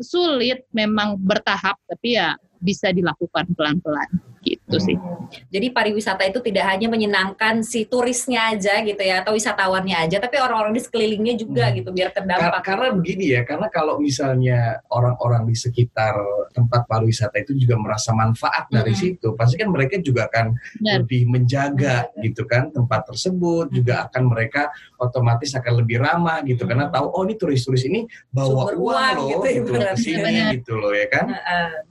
[0.03, 4.09] sulit, memang bertahap, tapi ya bisa dilakukan pelan-pelan
[4.55, 4.95] gitu sih.
[4.95, 5.27] Hmm.
[5.51, 10.39] Jadi pariwisata itu tidak hanya menyenangkan si turisnya aja gitu ya atau wisatawannya aja, tapi
[10.39, 11.75] orang-orang di sekelilingnya juga hmm.
[11.83, 12.63] gitu biar terdampak.
[12.63, 16.15] Karena, begini ya, karena kalau misalnya orang-orang di sekitar
[16.55, 18.99] tempat pariwisata itu juga merasa manfaat dari hmm.
[18.99, 20.93] situ, pasti kan mereka juga akan Benar.
[21.03, 22.23] lebih menjaga hmm.
[22.31, 23.75] gitu kan tempat tersebut, hmm.
[23.75, 26.69] juga akan mereka otomatis akan lebih ramah gitu hmm.
[26.71, 30.73] karena tahu oh ini turis-turis ini bawa Super uang loh gitu, gitu ya, gitu, gitu
[30.79, 31.25] loh ya kan.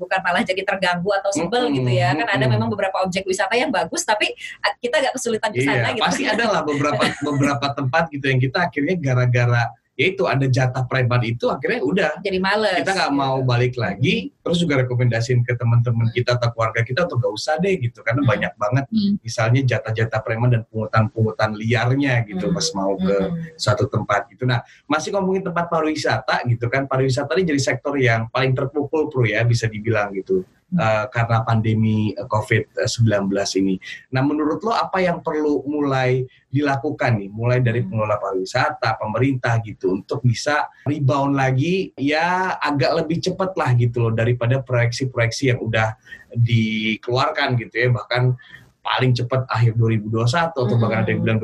[0.01, 1.75] bukan malah jadi terganggu atau sebel hmm.
[1.83, 4.31] gitu ya, kan ada memang beberapa objek wisata yang bagus tapi
[4.63, 6.07] ah, kita agak kesulitan ke sana iya, gitu.
[6.07, 9.65] Pasti ada lah beberapa beberapa tempat gitu yang kita akhirnya gara-gara
[9.97, 14.29] ya itu ada jatah preman itu akhirnya udah jadi males kita nggak mau balik lagi
[14.45, 18.21] terus juga rekomendasiin ke teman-teman kita atau keluarga kita untuk gak usah deh gitu karena
[18.23, 18.31] hmm.
[18.31, 19.13] banyak banget hmm.
[19.25, 22.55] misalnya jatah-jatah preman dan pungutan-pungutan liarnya gitu hmm.
[22.55, 23.57] pas mau ke hmm.
[23.57, 28.29] suatu tempat gitu nah masih ngomongin tempat pariwisata gitu kan pariwisata ini jadi sektor yang
[28.29, 33.31] paling terpukul pro ya bisa dibilang gitu uh, karena pandemi eh, COVID-19
[33.63, 33.75] ini.
[34.11, 37.89] Nah, menurut lo apa yang perlu mulai dilakukan nih, mulai dari hmm.
[37.93, 44.13] pengelola pariwisata, pemerintah gitu, untuk bisa rebound lagi, ya agak lebih cepat lah gitu loh
[44.13, 45.95] daripada proyeksi-proyeksi yang udah
[46.35, 48.35] dikeluarkan gitu ya, bahkan
[48.83, 51.27] paling cepat akhir 2021 atau bahkan ada yang hmm.
[51.27, 51.39] bilang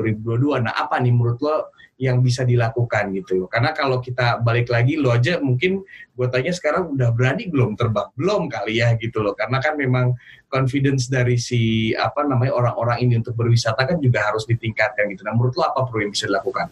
[0.63, 0.67] 2022.
[0.67, 1.71] Nah, apa nih menurut lo
[2.03, 5.79] yang bisa dilakukan gitu Karena kalau kita balik lagi lo aja mungkin
[6.13, 9.31] gue tanya sekarang udah berani belum terbang belum kali ya gitu loh.
[9.31, 10.11] Karena kan memang
[10.51, 15.23] confidence dari si apa namanya orang-orang ini untuk berwisata kan juga harus ditingkatkan gitu.
[15.23, 16.67] Nah menurut lo apa perlu yang bisa dilakukan?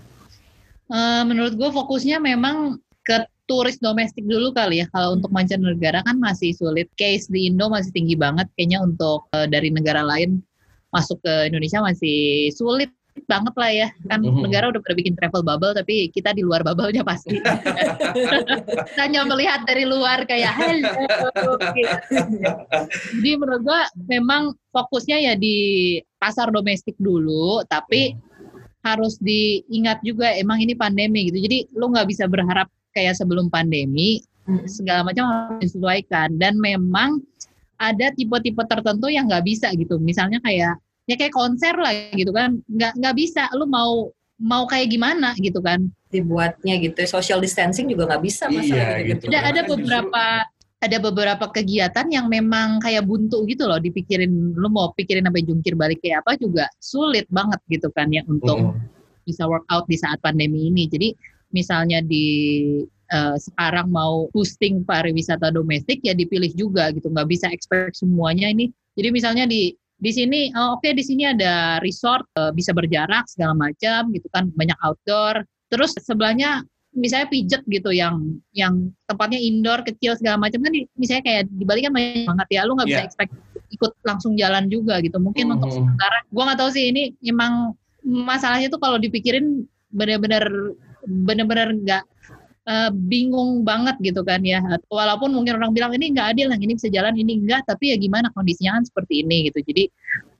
[0.92, 2.76] Uh, menurut gue fokusnya memang
[3.08, 4.88] ke turis domestik dulu kali ya.
[4.92, 6.92] Kalau untuk mancanegara kan masih sulit.
[7.00, 8.52] Case di Indo masih tinggi banget.
[8.60, 10.44] Kayaknya untuk uh, dari negara lain
[10.92, 12.92] masuk ke Indonesia masih sulit
[13.28, 14.44] banget lah ya kan mm-hmm.
[14.44, 17.38] negara udah pada bikin travel bubble tapi kita di luar bubble-nya pasti
[19.02, 20.94] hanya melihat dari luar kayak hello
[21.74, 21.96] gitu.
[23.22, 28.16] jadi menurut gua memang fokusnya ya di pasar domestik dulu tapi
[28.82, 34.22] harus diingat juga emang ini pandemi gitu jadi lu nggak bisa berharap kayak sebelum pandemi
[34.50, 34.68] mm-hmm.
[34.68, 37.22] segala macam harus disesuaikan dan memang
[37.82, 40.78] ada tipe-tipe tertentu yang nggak bisa gitu misalnya kayak
[41.12, 44.08] ya kayak konser lah gitu kan nggak nggak bisa lu mau
[44.40, 49.28] mau kayak gimana gitu kan dibuatnya gitu social distancing juga nggak bisa masalah iya, gitu.
[49.28, 49.36] gitu.
[49.36, 50.24] Ada ada beberapa
[50.82, 55.78] ada beberapa kegiatan yang memang kayak buntu gitu loh dipikirin lu mau pikirin sampai jungkir
[55.78, 58.82] balik kayak apa juga sulit banget gitu kan ya untuk mm.
[59.24, 60.90] bisa workout di saat pandemi ini.
[60.90, 61.14] Jadi
[61.54, 62.26] misalnya di
[63.14, 68.74] uh, sekarang mau boosting pariwisata domestik ya dipilih juga gitu nggak bisa expect semuanya ini.
[68.98, 69.72] Jadi misalnya di
[70.02, 74.26] di sini oh, oke okay, di sini ada resort uh, bisa berjarak segala macam gitu
[74.34, 80.60] kan banyak outdoor terus sebelahnya misalnya pijet gitu yang yang tempatnya indoor kecil segala macam
[80.60, 82.98] kan misalnya kayak di Bali kan banyak banget ya lu nggak yeah.
[82.98, 83.08] bisa iya.
[83.08, 83.32] expect
[83.72, 85.58] ikut langsung jalan juga gitu mungkin mm -hmm.
[85.64, 90.44] untuk sementara gua nggak tahu sih ini emang masalahnya tuh kalau dipikirin benar-benar
[91.08, 92.04] benar-benar nggak
[92.68, 94.62] uh, bingung banget gitu kan ya.
[94.90, 97.98] Walaupun mungkin orang bilang ini nggak adil, yang ini bisa jalan, ini enggak, tapi ya
[97.98, 99.62] gimana kondisinya kan seperti ini gitu.
[99.66, 99.84] Jadi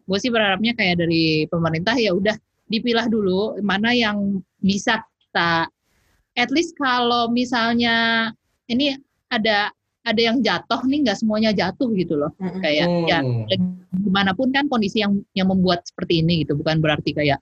[0.02, 2.36] gue sih berharapnya kayak dari pemerintah ya udah
[2.68, 5.68] dipilah dulu mana yang bisa kita
[6.40, 8.32] at least kalau misalnya
[8.72, 8.96] ini
[9.28, 12.34] ada ada yang jatuh nih nggak semuanya jatuh gitu loh.
[12.40, 13.20] Kayak ya
[14.02, 16.58] gimana pun kan kondisi yang yang membuat seperti ini gitu.
[16.58, 17.38] Bukan berarti kayak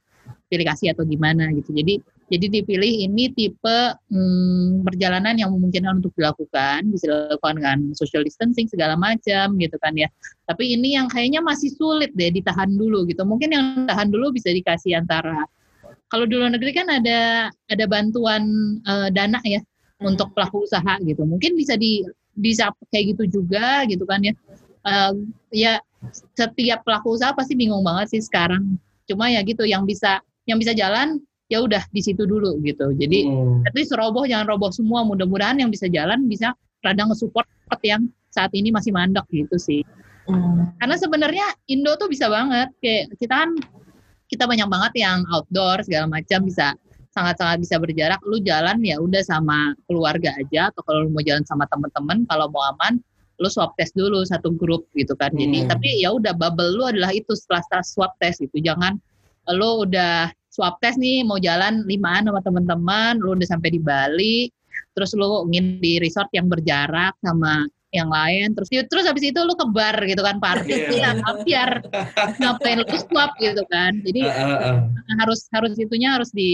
[0.49, 3.79] pilih kasih atau gimana gitu jadi jadi dipilih ini tipe
[4.13, 9.97] hmm, perjalanan yang memungkinkan untuk dilakukan, bisa dilakukan dengan social distancing segala macam gitu kan
[9.97, 10.05] ya.
[10.45, 13.25] Tapi ini yang kayaknya masih sulit deh ditahan dulu gitu.
[13.25, 15.41] Mungkin yang tahan dulu bisa dikasih antara
[16.13, 18.45] kalau di luar negeri kan ada ada bantuan
[18.85, 19.62] uh, dana ya
[19.97, 21.25] untuk pelaku usaha gitu.
[21.25, 22.05] Mungkin bisa di
[22.38, 24.38] bisa kayak gitu juga gitu kan ya.
[24.85, 25.17] Uh,
[25.49, 25.81] ya
[26.38, 28.77] setiap pelaku usaha pasti bingung banget sih sekarang.
[29.09, 32.93] Cuma ya gitu yang bisa yang bisa jalan ya udah di situ dulu gitu.
[32.97, 33.65] Jadi hmm.
[33.65, 35.05] at least roboh jangan roboh semua.
[35.05, 37.45] Mudah-mudahan yang bisa jalan bisa rada nge-support
[37.85, 39.81] yang saat ini masih mandek gitu sih.
[40.29, 40.69] Hmm.
[40.77, 43.51] Karena sebenarnya Indo tuh bisa banget kayak kita kan
[44.29, 46.77] kita banyak banget yang outdoor segala macam bisa
[47.17, 48.21] sangat-sangat bisa berjarak.
[48.29, 52.45] Lu jalan ya udah sama keluarga aja atau kalau lu mau jalan sama temen-temen kalau
[52.53, 53.01] mau aman
[53.39, 55.33] lu swab test dulu satu grup gitu kan.
[55.33, 55.69] Jadi hmm.
[55.73, 59.01] tapi ya udah bubble lu adalah itu setelah swab test itu jangan
[59.49, 64.49] lu udah swab test nih mau jalan limaan sama teman-teman, lu udah sampai di Bali,
[64.97, 69.58] terus lu ingin di resort yang berjarak sama yang lain terus terus habis itu lu
[69.58, 71.17] ke bar gitu kan party yeah.
[71.17, 71.82] ya biar
[72.38, 73.97] ngapain lu swap gitu kan.
[74.06, 74.78] Jadi uh, uh, uh.
[75.23, 76.52] harus harus itunya harus di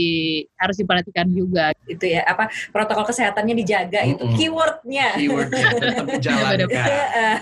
[0.56, 1.76] harus diperhatikan juga.
[1.86, 5.20] Itu ya apa protokol kesehatannya dijaga uh, itu keywordnya.
[5.20, 6.58] Keywordnya tetap jalan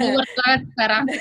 [0.02, 1.04] keyword kan sekarang.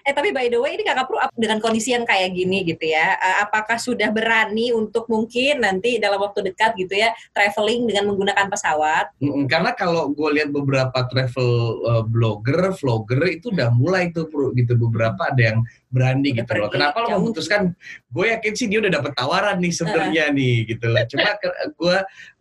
[0.00, 3.20] Eh tapi by the way ini kakak Pru dengan kondisi yang kayak gini gitu ya?
[3.44, 9.12] Apakah sudah berani untuk mungkin nanti dalam waktu dekat gitu ya traveling dengan menggunakan pesawat?
[9.46, 15.34] Karena kalau gue lihat beberapa travel uh, blogger, vlogger itu udah mulai tuh gitu beberapa
[15.34, 15.58] ada yang
[15.90, 16.70] berani gitu loh.
[16.70, 17.74] Kenapa lo memutuskan?
[18.14, 20.34] Gue yakin sih dia udah dapet tawaran nih sebenarnya uh.
[20.34, 21.04] nih gitu loh.
[21.10, 21.30] Cuma
[21.74, 21.96] gue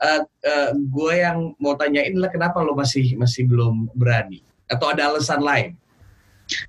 [0.06, 4.46] uh, uh, gue yang mau tanyain lah kenapa lo masih masih belum berani?
[4.70, 5.74] Atau ada alasan lain?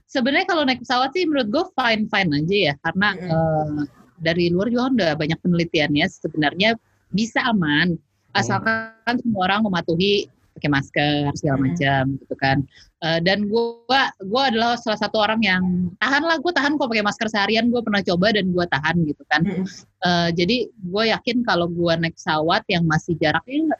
[0.09, 3.33] Sebenarnya kalau naik pesawat sih menurut gue fine fine aja ya karena mm -hmm.
[3.33, 6.71] uh, dari luar juga udah banyak penelitiannya sebenarnya
[7.11, 7.97] bisa aman
[8.37, 9.21] asalkan hmm.
[9.25, 12.17] semua orang mematuhi pakai masker segala macam hmm.
[12.21, 12.59] gitu kan.
[13.01, 17.01] Uh, dan gue gue adalah salah satu orang yang tahan lah gue tahan kok pakai
[17.01, 19.41] masker seharian gue pernah coba dan gue tahan gitu kan.
[19.41, 19.65] Hmm.
[20.05, 23.73] uh, jadi gue yakin kalau gue naik pesawat yang masih jaraknya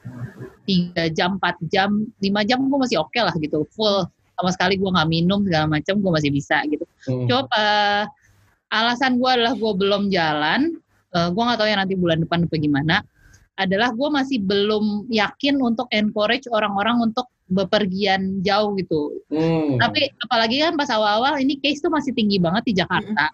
[0.65, 3.61] tiga jam empat jam lima jam gue masih oke okay lah gitu.
[3.77, 4.09] Full.
[4.41, 6.89] Sama sekali gue nggak minum segala macam gue masih bisa gitu.
[7.05, 7.29] Hmm.
[7.29, 8.03] coba uh,
[8.73, 10.81] alasan gue adalah gue belum jalan.
[11.13, 13.05] Uh, gue nggak tahu ya nanti bulan depan apa gimana
[13.59, 19.19] adalah gue masih belum yakin untuk encourage orang-orang untuk bepergian jauh gitu.
[19.27, 19.75] Hmm.
[19.75, 23.29] Tapi apalagi kan pas awal-awal ini case tuh masih tinggi banget di Jakarta.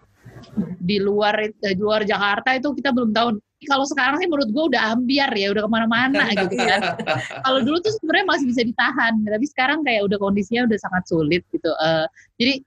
[0.58, 0.74] Hmm.
[0.82, 3.38] Di luar di luar Jakarta itu kita belum tahu.
[3.66, 6.94] Kalau sekarang sih menurut gue udah ambiar ya, udah ke mana-mana gitu kan.
[7.42, 11.42] Kalau dulu tuh sebenarnya masih bisa ditahan, tapi sekarang kayak udah kondisinya udah sangat sulit
[11.50, 11.70] gitu.
[11.82, 12.06] Uh,
[12.38, 12.62] jadi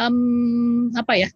[0.00, 1.28] um, apa ya?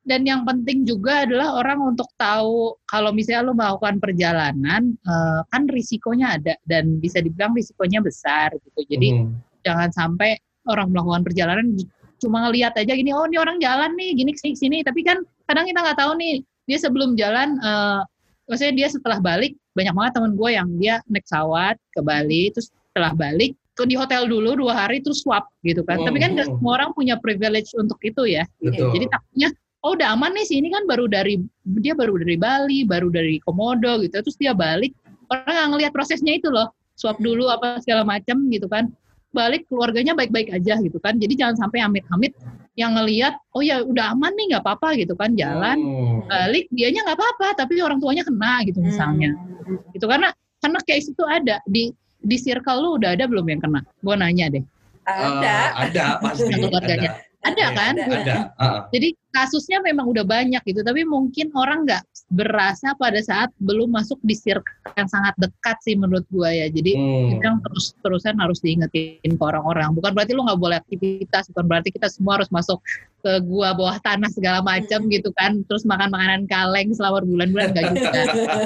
[0.00, 5.68] Dan yang penting juga adalah orang untuk tahu kalau misalnya lo melakukan perjalanan uh, kan
[5.68, 9.36] risikonya ada dan bisa dibilang risikonya besar gitu jadi hmm.
[9.60, 11.76] jangan sampai orang melakukan perjalanan
[12.20, 15.68] cuma ngelihat aja gini oh ini orang jalan nih gini sini sini tapi kan kadang
[15.68, 18.00] kita nggak tahu nih dia sebelum jalan uh,
[18.48, 22.72] maksudnya dia setelah balik banyak banget temen gue yang dia naik pesawat ke Bali terus
[22.90, 26.04] setelah balik tuh di hotel dulu dua hari terus swap gitu kan.
[26.04, 26.44] Oh, Tapi kan oh.
[26.44, 28.44] semua orang punya privilege untuk itu ya.
[28.60, 28.76] Gitu.
[28.76, 29.48] Jadi takutnya
[29.84, 31.40] oh udah aman nih sih ini kan baru dari
[31.80, 34.92] dia baru dari Bali baru dari Komodo gitu terus dia balik.
[35.30, 38.92] Orang nggak ngelihat prosesnya itu loh swab dulu apa segala macam gitu kan.
[39.30, 42.34] Balik keluarganya baik-baik aja gitu kan jadi jangan sampai amit-amit
[42.74, 46.26] yang ngelihat oh ya udah aman nih nggak apa-apa gitu kan jalan oh.
[46.26, 49.38] balik dianya nggak apa-apa tapi orang tuanya kena gitu misalnya.
[49.38, 49.78] Hmm.
[49.94, 53.80] gitu karena karena case itu ada di di circle lu udah ada belum yang kena?
[54.04, 54.64] Gue nanya deh.
[55.08, 56.52] Ada uh, ada pasti.
[56.52, 57.10] Keluarganya.
[57.16, 57.29] Ada.
[57.40, 57.94] Ada kan?
[57.96, 58.36] Ada.
[58.52, 58.80] Uh-uh.
[58.92, 64.20] Jadi kasusnya memang udah banyak gitu, tapi mungkin orang nggak berasa pada saat belum masuk
[64.22, 66.68] di circle yang sangat dekat sih menurut gua ya.
[66.68, 67.40] Jadi hmm.
[67.40, 69.96] yang terus terusan harus diingetin ke orang-orang.
[69.96, 72.78] Bukan berarti lu nggak boleh aktivitas, bukan berarti kita semua harus masuk
[73.24, 75.10] ke gua bawah tanah segala macam hmm.
[75.16, 78.20] gitu kan, terus makan makanan kaleng selama bulan-bulan nggak juga.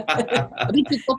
[0.66, 1.18] tapi cukup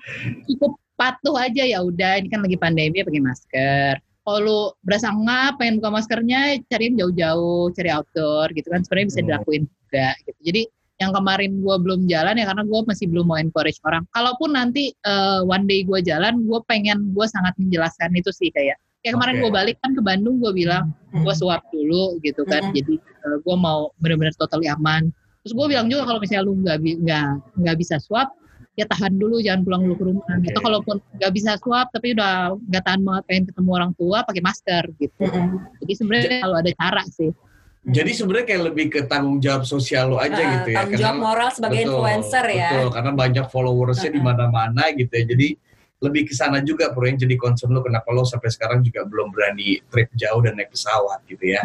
[0.52, 3.96] cukup patuh aja ya udah ini kan lagi pandemi ya pakai masker
[4.26, 9.22] kalau lu berasa ngap pengen buka maskernya cariin jauh-jauh cari outdoor gitu kan sebenarnya bisa
[9.22, 9.28] hmm.
[9.30, 10.62] dilakuin juga gitu jadi
[11.04, 14.08] yang kemarin gue belum jalan ya karena gue masih belum mau encourage orang.
[14.16, 18.80] Kalaupun nanti uh, one day gue jalan, gue pengen gue sangat menjelaskan itu sih kayak
[19.04, 19.44] kayak kemarin okay.
[19.44, 22.78] gue balik kan ke Bandung gue bilang gue swab dulu gitu kan, mm-hmm.
[22.80, 22.94] jadi
[23.28, 25.12] uh, eh, gue mau benar-benar totally aman.
[25.44, 27.28] Terus gue bilang juga kalau misalnya lu nggak nggak
[27.60, 28.32] nggak bisa swab,
[28.76, 30.26] ya tahan dulu jangan pulang dulu ke rumah.
[30.28, 30.52] Okay.
[30.52, 34.44] Atau kalaupun nggak bisa swab tapi udah nggak tahan banget pengen ketemu orang tua pakai
[34.44, 35.24] masker gitu.
[35.24, 35.80] Mm-hmm.
[35.84, 37.32] Jadi sebenarnya kalau ada cara sih.
[37.86, 40.78] Jadi sebenarnya kayak lebih ke tanggung jawab sosial lo aja uh, gitu ya.
[40.84, 42.70] Tanggung jawab moral sebagai betul, influencer ya.
[42.74, 45.24] Betul, karena banyak followersnya uh, di mana-mana gitu ya.
[45.30, 45.48] Jadi
[46.04, 49.32] lebih ke sana juga bro yang jadi concern lo kenapa lo sampai sekarang juga belum
[49.32, 51.62] berani trip jauh dan naik pesawat gitu ya.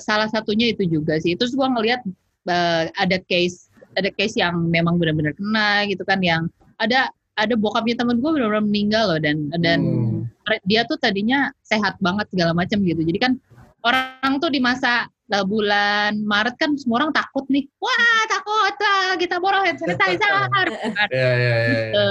[0.00, 1.36] Salah satunya itu juga sih.
[1.36, 2.00] Terus gua ngelihat
[2.48, 8.00] uh, ada case ada case yang memang benar-benar kena gitu kan yang ada ada bokapnya
[8.00, 10.60] temen gue benar-benar meninggal loh dan dan hmm.
[10.64, 13.04] dia tuh tadinya sehat banget segala macam gitu.
[13.04, 13.32] Jadi kan
[13.84, 17.66] orang tuh di masa lah bulan Maret kan semua orang takut nih.
[17.82, 20.68] Wah, takut lah kita borong hand sanitizer.
[21.10, 22.06] Iya, iya.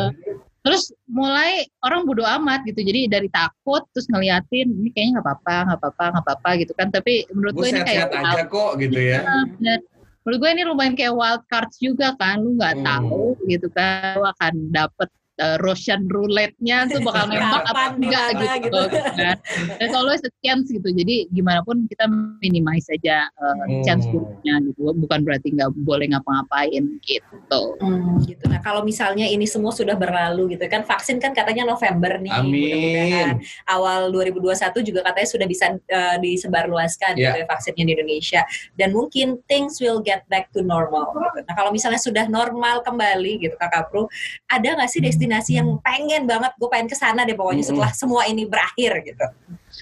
[0.65, 2.81] Terus mulai orang bodo amat gitu.
[2.81, 6.87] Jadi dari takut terus ngeliatin ini kayaknya nggak apa-apa, nggak apa-apa, nggak apa-apa gitu kan.
[6.91, 9.19] Tapi menurut gue ini kayak sehat aja kok gitu ya.
[9.57, 9.79] Bener.
[10.25, 12.41] Menurut gue ini lumayan kayak wild cards juga kan.
[12.41, 12.85] Lu nggak hmm.
[12.85, 15.09] tahu gitu kan lu akan dapet
[15.39, 19.37] uh, Russian roulette-nya tuh bakal nembak apa enggak gitu, gitu kan.
[19.79, 20.85] There's always a chance gitu.
[20.85, 22.07] Jadi gimana pun kita
[22.39, 23.83] minimize aja uh, hmm.
[23.83, 24.91] chance buruknya gitu.
[24.95, 27.61] Bukan berarti nggak boleh ngapa-ngapain gitu.
[27.81, 28.43] Hmm, gitu.
[28.47, 32.33] Nah kalau misalnya ini semua sudah berlalu gitu kan, vaksin kan katanya November nih.
[32.35, 33.27] Amin.
[33.67, 37.35] Awal 2021 juga katanya sudah bisa uh, disebarluaskan yeah.
[37.35, 38.41] gitu ya vaksinnya di Indonesia.
[38.79, 41.11] Dan mungkin things will get back to normal.
[41.35, 41.43] Gitu.
[41.43, 44.07] Nah kalau misalnya sudah normal kembali gitu Kakak Pro,
[44.51, 47.89] ada nggak sih destinasi destinasi yang pengen banget gue pengen ke sana deh pokoknya setelah
[47.97, 49.25] semua ini berakhir gitu.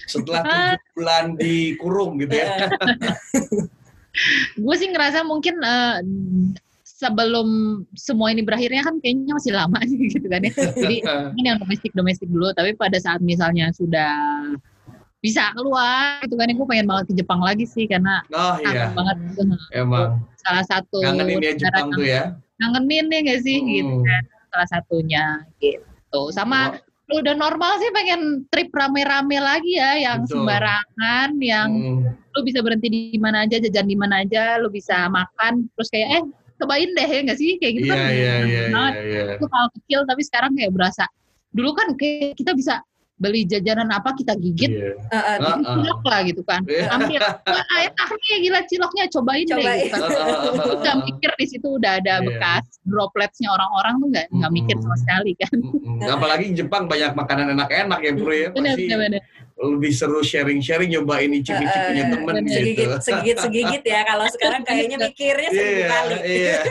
[0.08, 2.72] Setelah tujuh bulan dikurung gitu ya.
[4.64, 6.00] gue sih ngerasa mungkin uh,
[6.80, 10.52] sebelum semua ini berakhirnya kan kayaknya masih lama sih gitu kan ya.
[10.56, 10.96] Jadi
[11.36, 12.48] ini yang domestik domestik dulu.
[12.56, 14.16] Tapi pada saat misalnya sudah
[15.20, 18.92] bisa keluar itu kan gue pengen banget ke Jepang lagi sih karena oh, iya.
[18.92, 19.16] banget
[19.72, 23.72] emang salah satu kangenin ya Jepang tuh ya kangenin ya gak sih hmm.
[23.72, 24.24] gitu kan
[24.54, 26.30] salah satunya gitu.
[26.30, 26.78] Sama
[27.10, 30.40] lu udah normal sih pengen trip rame-rame lagi ya yang Betul.
[30.40, 31.68] sembarangan yang
[32.00, 32.32] hmm.
[32.32, 36.08] lu bisa berhenti di mana aja jajan di mana aja lu bisa makan terus kayak
[36.16, 36.22] eh
[36.56, 39.36] cobain deh ya nggak sih kayak gitu yeah, kan yeah, yeah, yeah, yeah.
[39.36, 41.04] itu hal kecil tapi sekarang kayak berasa
[41.52, 42.80] dulu kan kayak kita bisa
[43.14, 44.98] beli jajanan apa kita gigit yeah.
[45.14, 46.90] uh, uh, uh, cilok lah gitu kan yeah.
[46.90, 47.22] ambil
[47.78, 49.64] ayat ahnya gila ciloknya cobain, cobain.
[49.64, 50.74] deh gitu kan.
[50.82, 52.26] udah mikir di situ udah ada yeah.
[52.26, 56.10] bekas dropletsnya orang-orang tuh nggak nggak mikir sama sekali kan mm -hmm.
[56.10, 58.48] apalagi Jepang banyak makanan enak-enak ya bro ya
[59.54, 62.50] lebih seru sharing-sharing nyoba ini cipik-cipiknya uh, temen gitu.
[62.50, 64.02] Segigit, segigit, segigit ya.
[64.02, 66.16] Kalau sekarang kayaknya mikirnya seribu yeah, kali.
[66.26, 66.62] Yeah.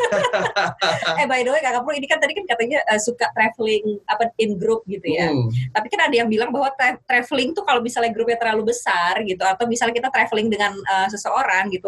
[1.23, 4.35] eh by the way Kakak Pur ini kan tadi kan katanya uh, suka traveling apa
[4.35, 5.31] in group gitu ya.
[5.31, 5.47] Hmm.
[5.71, 9.41] Tapi kan ada yang bilang bahwa tra traveling tuh kalau misalnya grupnya terlalu besar gitu
[9.47, 11.87] atau misalnya kita traveling dengan uh, seseorang gitu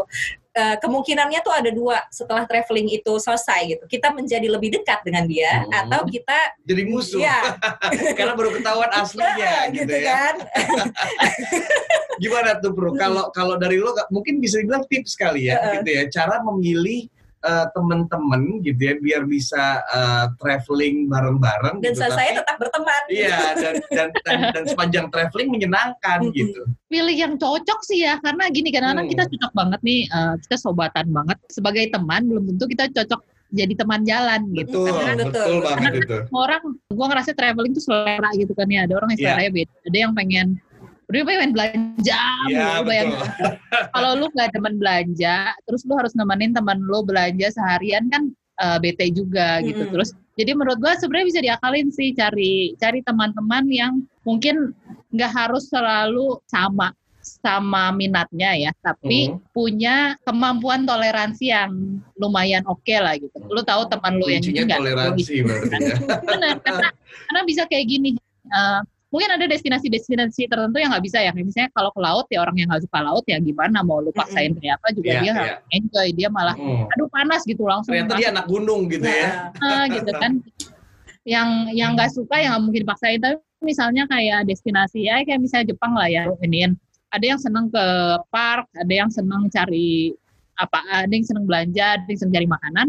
[0.55, 3.83] uh, kemungkinannya tuh ada dua setelah traveling itu selesai gitu.
[3.85, 5.71] Kita menjadi lebih dekat dengan dia hmm.
[5.85, 7.19] atau kita jadi musuh.
[7.21, 7.59] Ya.
[8.17, 10.07] Karena baru ketahuan aslinya gitu, gitu ya.
[10.07, 10.35] kan.
[12.23, 12.95] Gimana tuh Bro?
[12.95, 17.11] Kalau kalau dari lo mungkin bisa dibilang tips kali ya uh, gitu ya, cara memilih
[17.45, 22.09] uh, teman-teman gitu ya biar bisa uh, traveling bareng-bareng dan gitu.
[22.09, 26.37] saya tetap berteman iya dan dan, dan dan sepanjang traveling menyenangkan mm -hmm.
[26.41, 29.13] gitu pilih yang cocok sih ya karena gini kadang-kadang hmm.
[29.13, 33.21] kita cocok banget nih uh, kita sobatan banget sebagai teman belum tentu kita cocok
[33.55, 34.83] jadi teman jalan gitu.
[34.83, 36.17] Betul, karena, betul, betul banget karena itu.
[36.33, 38.83] Orang, gua ngerasa traveling tuh selera gitu kan ya.
[38.83, 39.27] Ada orang yang iya.
[39.31, 39.53] selera yeah.
[39.53, 39.73] beda.
[39.85, 40.47] Ada yang pengen
[41.05, 43.13] udah pengen belanja ya, bayang
[43.93, 48.77] kalau lu gak teman belanja terus lu harus nemenin teman lu belanja seharian kan uh,
[48.81, 49.63] bete juga hmm.
[49.69, 53.93] gitu terus jadi menurut gua sebenarnya bisa diakalin sih cari cari teman-teman yang
[54.25, 54.73] mungkin
[55.13, 56.91] nggak harus selalu sama
[57.25, 59.49] sama minatnya ya, tapi hmm.
[59.49, 63.33] punya kemampuan toleransi yang lumayan oke okay lah gitu.
[63.49, 65.95] Lu tahu teman lu yang juga toleransi berarti ya.
[66.21, 66.89] Benar, karena
[67.25, 68.13] karena bisa kayak gini.
[68.45, 68.85] Uh,
[69.15, 71.31] mungkin ada destinasi-destinasi tertentu yang nggak bisa ya.
[71.31, 73.79] Misalnya kalau ke laut ya orang yang nggak suka laut ya gimana?
[73.79, 74.67] Mau lu paksain mm -hmm.
[74.67, 75.57] kayak apa juga yeah, dia yeah.
[75.71, 76.07] enjoy.
[76.11, 76.91] Dia malah mm.
[76.91, 77.95] aduh panas gitu langsung.
[77.95, 79.55] Ternyata dia anak gunung gitu ya.
[79.63, 80.43] Nah, gitu kan.
[81.23, 81.49] Yang
[81.79, 85.95] yang nggak suka yang nggak mungkin paksain tapi misalnya kayak destinasi ya kayak misalnya Jepang
[85.95, 86.75] lah ya ini
[87.09, 87.85] ada yang seneng ke
[88.29, 90.11] park ada yang seneng cari
[90.59, 92.87] apa ada yang seneng belanja ada yang seneng cari makanan.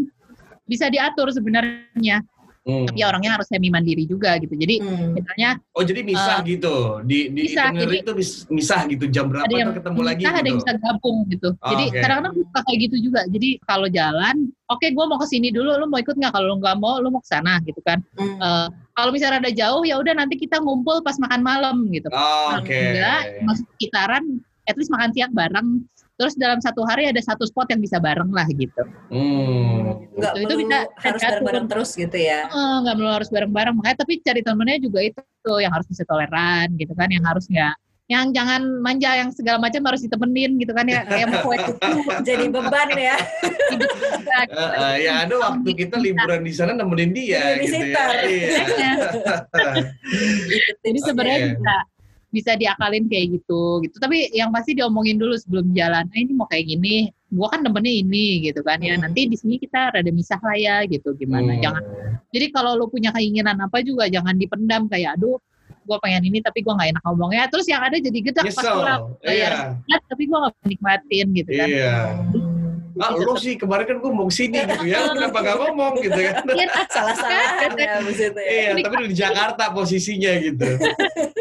[0.67, 2.19] Bisa diatur sebenarnya
[2.67, 2.83] Hmm.
[2.83, 4.51] Tapi orangnya harus semi mandiri juga gitu.
[4.51, 5.15] Jadi hmm.
[5.15, 6.75] misalnya Oh, jadi misah uh, gitu.
[7.07, 8.13] Di di misah, itinerary itu
[8.51, 10.35] misah gitu jam berapa ada yang ketemu lagi gitu.
[10.35, 11.49] ada yang bisa gabung gitu.
[11.63, 12.01] Oh, jadi okay.
[12.03, 13.21] kadang-kadang suka kayak gitu juga.
[13.31, 14.35] Jadi kalau jalan,
[14.67, 16.31] oke okay, gue mau ke sini dulu, lu mau ikut nggak?
[16.35, 18.03] Kalau lu nggak mau, lu mau ke sana gitu kan.
[18.19, 18.35] Hmm.
[18.43, 18.67] Uh,
[18.99, 22.11] kalau misalnya ada jauh ya udah nanti kita ngumpul pas makan malam gitu.
[22.11, 22.67] Oh, Oke.
[22.67, 22.99] Okay.
[22.99, 24.23] Enggak, masuk sekitaran
[24.67, 25.87] at least makan siang bareng
[26.17, 28.83] terus dalam satu hari ada satu spot yang bisa bareng lah gitu.
[29.13, 30.01] Hmm.
[30.17, 32.49] Nggak itu, itu bisa harus bareng-bareng terus gitu ya?
[32.49, 36.03] Nggak uh, perlu harus bareng-bareng makanya tapi cari temennya juga itu tuh yang harus bisa
[36.09, 40.71] toleran gitu kan, yang harus nggak yang jangan manja yang segala macam harus ditemenin gitu
[40.71, 41.59] kan ya kayak mau kue
[42.27, 47.75] jadi beban ya uh, uh, ya ada waktu kita liburan di sana nemenin dia gitu
[47.83, 48.07] ya.
[48.23, 48.91] Iya.
[50.87, 51.51] jadi sebenarnya okay.
[51.59, 51.75] bisa
[52.37, 56.45] bisa diakalin kayak gitu gitu tapi yang pasti diomongin dulu sebelum jalan eh, ini mau
[56.45, 59.09] kayak gini gua kan temennya ini gitu kan ya hmm.
[59.09, 61.61] nanti di sini kita rada misah lah ya gitu gimana hmm.
[61.65, 61.83] jangan
[62.29, 65.41] jadi kalau lo punya keinginan apa juga jangan dipendam kayak aduh
[65.87, 69.15] gue pengen ini tapi gue nggak enak ngomongnya terus yang ada jadi gedak pas pulang
[69.23, 69.97] bayar iya.
[70.03, 71.95] tapi gue nggak nikmatin gitu kan iya.
[72.97, 76.33] Ah, lo sih kemarin kan gue mau sini gitu ya, kenapa gak ngomong gitu kan?
[76.89, 78.31] Salah-salah ya, ya.
[78.33, 80.67] Iya, tapi udah di Jakarta posisinya gitu.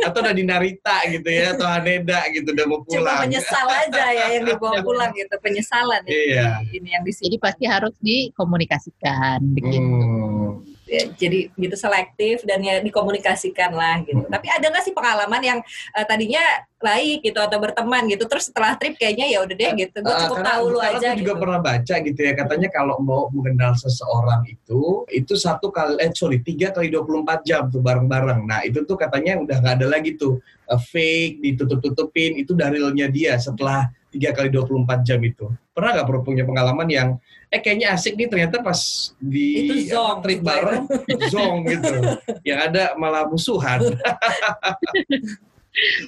[0.04, 3.24] Atau udah di Narita gitu ya, atau Haneda gitu, udah mau pulang.
[3.24, 6.60] Cuma menyesal aja ya yang dibawa pulang gitu, penyesalan iya.
[6.70, 7.24] ini yang di sini.
[7.26, 9.82] Jadi pasti harus dikomunikasikan begitu.
[9.82, 10.45] Hmm
[10.86, 14.22] ya, jadi gitu selektif dan ya dikomunikasikan lah gitu.
[14.22, 14.32] Hmm.
[14.32, 15.58] Tapi ada nggak sih pengalaman yang
[15.92, 16.40] uh, tadinya
[16.76, 20.38] baik gitu atau berteman gitu, terus setelah trip kayaknya ya udah deh gitu, gue cukup
[20.40, 21.16] uh, tahu lu aja.
[21.16, 21.42] Aku juga gitu.
[21.42, 26.44] pernah baca gitu ya, katanya kalau mau mengenal seseorang itu, itu satu kali, eh sorry,
[26.44, 28.44] tiga kali 24 jam tuh bareng-bareng.
[28.44, 30.36] Nah itu tuh katanya udah nggak ada lagi tuh
[30.68, 35.52] uh, fake, ditutup-tutupin, itu dari realnya dia setelah tiga kali 24 jam itu.
[35.76, 37.08] Pernah nggak pernah punya pengalaman yang
[37.52, 40.88] eh kayaknya asik nih ternyata pas di itu zong, trip bareng
[41.32, 42.16] zong gitu.
[42.48, 43.84] Yang ada malah musuhan.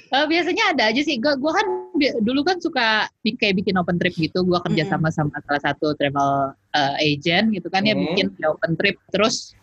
[0.09, 1.21] uh, biasanya ada aja sih.
[1.21, 1.67] Gue gua kan
[2.25, 4.41] dulu kan suka kayak bikin open trip gitu.
[4.41, 7.89] Gue kerja sama sama salah satu travel uh, agent gitu kan mm.
[7.89, 8.97] ya bikin open trip.
[9.13, 9.53] Terus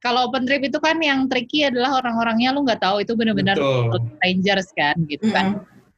[0.00, 3.60] kalau open trip itu kan yang tricky adalah orang-orangnya lu nggak tahu itu benar-benar
[4.16, 5.34] strangers kan gitu mm.
[5.36, 5.46] kan.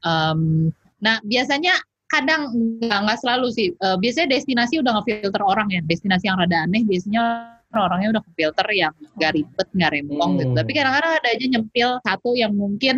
[0.05, 1.75] Um, Nah, biasanya
[2.07, 3.69] kadang nggak nggak selalu sih.
[3.83, 5.81] Uh, biasanya destinasi udah ngefilter orang ya.
[5.85, 10.45] Destinasi yang rada aneh biasanya orangnya udah ngefilter yang nggak ribet, nggak rempong gitu.
[10.47, 10.53] hmm.
[10.55, 10.59] gitu.
[10.63, 12.97] Tapi kadang-kadang ada aja nyempil satu yang mungkin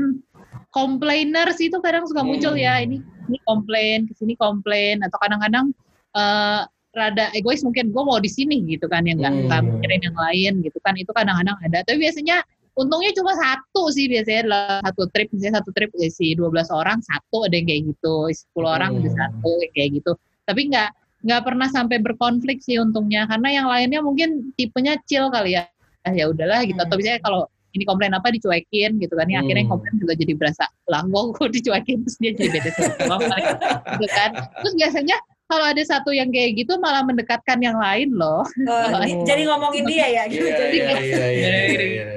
[0.70, 2.78] complainers itu kadang suka muncul ya.
[2.78, 2.84] Hmm.
[2.86, 2.96] Ini
[3.28, 5.74] ini komplain, ke sini komplain, atau kadang-kadang
[6.16, 6.64] uh,
[6.96, 9.78] rada egois mungkin gue mau di sini gitu kan yang nggak hmm.
[9.78, 12.42] mikirin yang lain gitu kan itu kadang-kadang ada tapi biasanya
[12.78, 15.28] untungnya cuma satu sih biasanya adalah satu trip.
[15.34, 18.16] Misalnya satu trip isi 12 orang satu ada yang kayak gitu.
[18.54, 18.98] 10 orang hmm.
[19.02, 20.12] ada satu kayak gitu.
[20.46, 23.26] Tapi nggak nggak pernah sampai berkonflik sih untungnya.
[23.26, 25.66] Karena yang lainnya mungkin tipenya chill kali ya.
[26.06, 26.78] Ah, ya udahlah gitu.
[26.78, 26.86] Hmm.
[26.86, 27.42] atau misalnya kalau
[27.76, 29.26] ini komplain apa dicuekin gitu kan.
[29.26, 29.44] Ya hmm.
[29.44, 32.70] akhirnya komplain juga jadi berasa lah gue dicuekin terus dia jadi beda
[33.02, 33.36] sama
[33.98, 34.30] gitu kan.
[34.62, 35.18] Terus biasanya
[35.48, 38.44] kalau ada satu yang kayak gitu malah mendekatkan yang lain loh.
[38.68, 40.44] Oh, jadi ngomongin dia ya gitu.
[40.44, 41.54] Iya, iya, iya,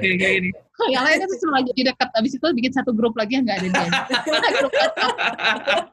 [0.04, 0.52] iya, iya.
[0.92, 2.08] yang lainnya tuh cuma jadi dekat.
[2.12, 3.88] Abis itu bikin satu grup lagi yang nggak ada dia.
[4.60, 5.16] grup WhatsApp,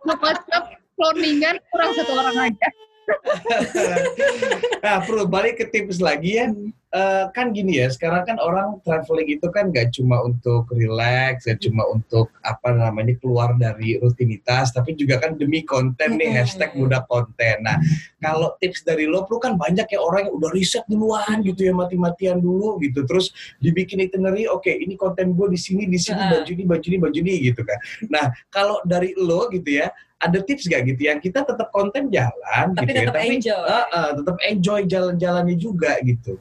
[0.03, 0.65] grup WhatsApp
[0.99, 2.67] cloningan kurang satu orang aja.
[4.83, 6.47] nah, perlu balik ke tips lagi ya.
[6.89, 11.61] Uh, kan gini ya, sekarang kan orang traveling itu kan gak cuma untuk relax, gak
[11.61, 17.05] cuma untuk apa namanya keluar dari rutinitas, tapi juga kan demi konten nih hashtag muda
[17.05, 17.61] konten.
[17.61, 17.77] Nah,
[18.17, 21.77] kalau tips dari lo, lo kan banyak ya orang yang udah riset duluan gitu ya
[21.77, 26.25] mati-matian dulu gitu, terus dibikin itinerary, oke okay, ini konten gue di sini, di sini
[26.25, 27.77] baju ini, baju ini, baju ini gitu kan.
[28.09, 32.75] Nah, kalau dari lo gitu ya, ada tips gak gitu yang kita tetap konten jalan
[32.75, 33.55] tapi gitu tetap ya, enjoy.
[33.55, 36.35] tapi uh, uh, tetap enjoy jalan-jalannya juga gitu.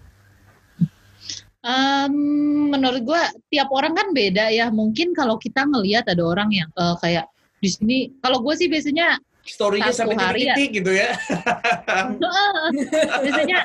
[1.59, 2.15] Um,
[2.71, 4.71] menurut gue tiap orang kan beda ya.
[4.71, 7.27] Mungkin kalau kita ngelihat ada orang yang uh, kayak
[7.59, 9.19] di sini, kalau gue sih biasanya
[9.49, 10.77] story-nya sampai hari titik ya.
[10.79, 11.11] gitu ya.
[13.25, 13.59] biasanya,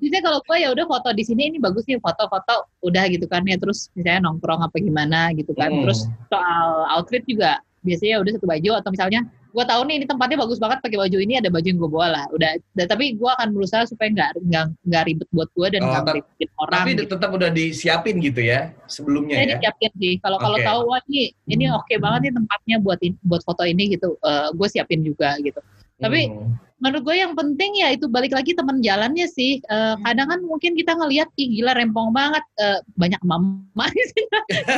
[0.00, 3.44] biasanya kalau gue ya udah foto di sini ini bagus nih foto-foto udah gitu kan
[3.44, 5.70] ya terus misalnya nongkrong apa gimana gitu kan.
[5.70, 5.86] Hmm.
[5.86, 6.68] Terus soal
[6.98, 9.20] outfit juga biasanya udah satu baju atau misalnya
[9.54, 12.08] gue tahu nih ini tempatnya bagus banget pakai baju ini ada baju yang gue bawa
[12.10, 12.58] lah udah
[12.90, 16.14] tapi gue akan berusaha supaya nggak nggak nggak ribet buat gue dan oh, nggak oh,
[16.18, 17.04] ribetin orang tapi gitu.
[17.14, 19.46] tetap udah disiapin gitu ya sebelumnya ya, ya?
[19.54, 20.44] disiapin sih kalau okay.
[20.50, 21.78] kalau tahu wah ini ini hmm.
[21.78, 25.00] oke okay banget nih tempatnya buat in, buat foto ini gitu uh, eh, gue siapin
[25.06, 25.62] juga gitu
[26.02, 26.73] tapi hmm.
[26.84, 29.64] Menurut gue yang penting ya itu balik lagi teman jalannya sih.
[29.72, 34.24] Uh, kadang kan mungkin kita ngelihat ih gila rempong banget uh, banyak mama sih.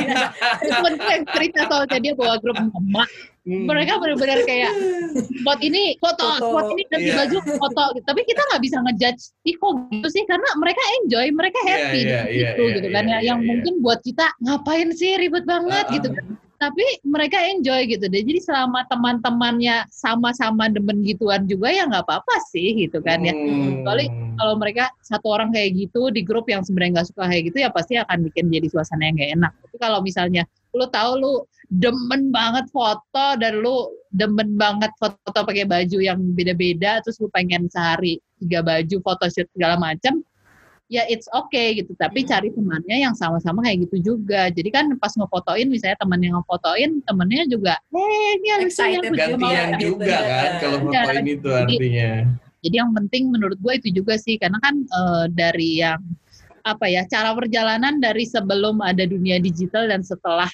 [0.71, 3.03] Temen gue yang cerita soalnya dia bawa grup mama.
[3.43, 3.67] Hmm.
[3.67, 4.71] Mereka benar-benar kayak
[5.19, 6.47] spot ini foto, foto.
[6.47, 7.19] spot ini ganti yeah.
[7.27, 7.83] baju foto.
[8.07, 12.01] Tapi kita nggak bisa ngejudge ih kok gitu sih karena mereka enjoy, mereka iya, happy
[12.07, 12.23] yeah, yeah,
[12.55, 13.15] gitu yeah, gitu kan yeah, ya.
[13.19, 13.47] Yeah, yang yeah.
[13.51, 15.95] mungkin buat kita ngapain sih ribet banget uh, uh.
[15.99, 16.25] gitu kan
[16.57, 18.25] tapi mereka enjoy gitu deh.
[18.25, 23.33] Jadi selama teman-temannya sama-sama demen gituan juga ya nggak apa-apa sih gitu kan ya.
[23.33, 23.85] Hmm.
[23.85, 24.05] Kecuali
[24.37, 27.69] kalau mereka satu orang kayak gitu di grup yang sebenarnya nggak suka kayak gitu ya
[27.69, 29.51] pasti akan bikin jadi suasana yang nggak enak.
[29.53, 30.43] Tapi kalau misalnya
[30.73, 31.33] lu tahu lu
[31.69, 37.67] demen banget foto dan lu demen banget foto pakai baju yang beda-beda terus lu pengen
[37.67, 40.23] sehari tiga baju foto shoot segala macam
[40.87, 41.91] ya it's okay gitu.
[41.95, 42.29] Tapi hmm.
[42.31, 44.47] cari temannya yang sama-sama kayak gitu juga.
[44.51, 49.69] Jadi kan pas ngefotoin misalnya teman yang ngefotoin temennya juga eh ini lucu yang gantian
[49.79, 50.07] juga gitu.
[50.07, 52.11] kan kalau iya, fotoin ya, itu artinya.
[52.57, 54.35] jadi yang penting menurut gue itu juga sih.
[54.39, 55.99] Karena kan uh, dari yang
[56.67, 60.51] apa ya cara perjalanan dari sebelum ada dunia digital dan setelah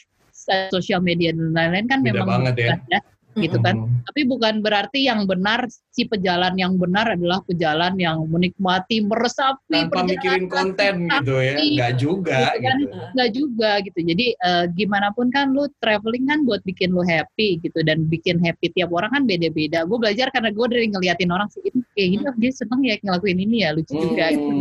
[0.70, 2.76] sosial media dan lain-lain kan Beda memang banget ya.
[2.92, 3.00] ya
[3.38, 3.76] gitu kan.
[3.78, 4.06] Mm-hmm.
[4.10, 10.06] Tapi bukan berarti yang benar si pejalan yang benar adalah pejalan yang menikmati, meresapi tanpa
[10.06, 11.56] mikirin konten gitu ya.
[11.58, 12.62] Enggak juga gitu.
[12.62, 12.78] Kan?
[12.78, 12.98] gitu.
[13.14, 14.00] Enggak juga gitu.
[14.06, 18.38] Jadi uh, gimana pun kan lu traveling kan buat bikin lu happy gitu dan bikin
[18.42, 19.86] happy tiap orang kan beda-beda.
[19.86, 22.96] Gue belajar karena gue dari ngeliatin orang sih ini kayak gini oh dia seneng ya
[23.02, 24.54] ngelakuin ini ya lucu juga gitu.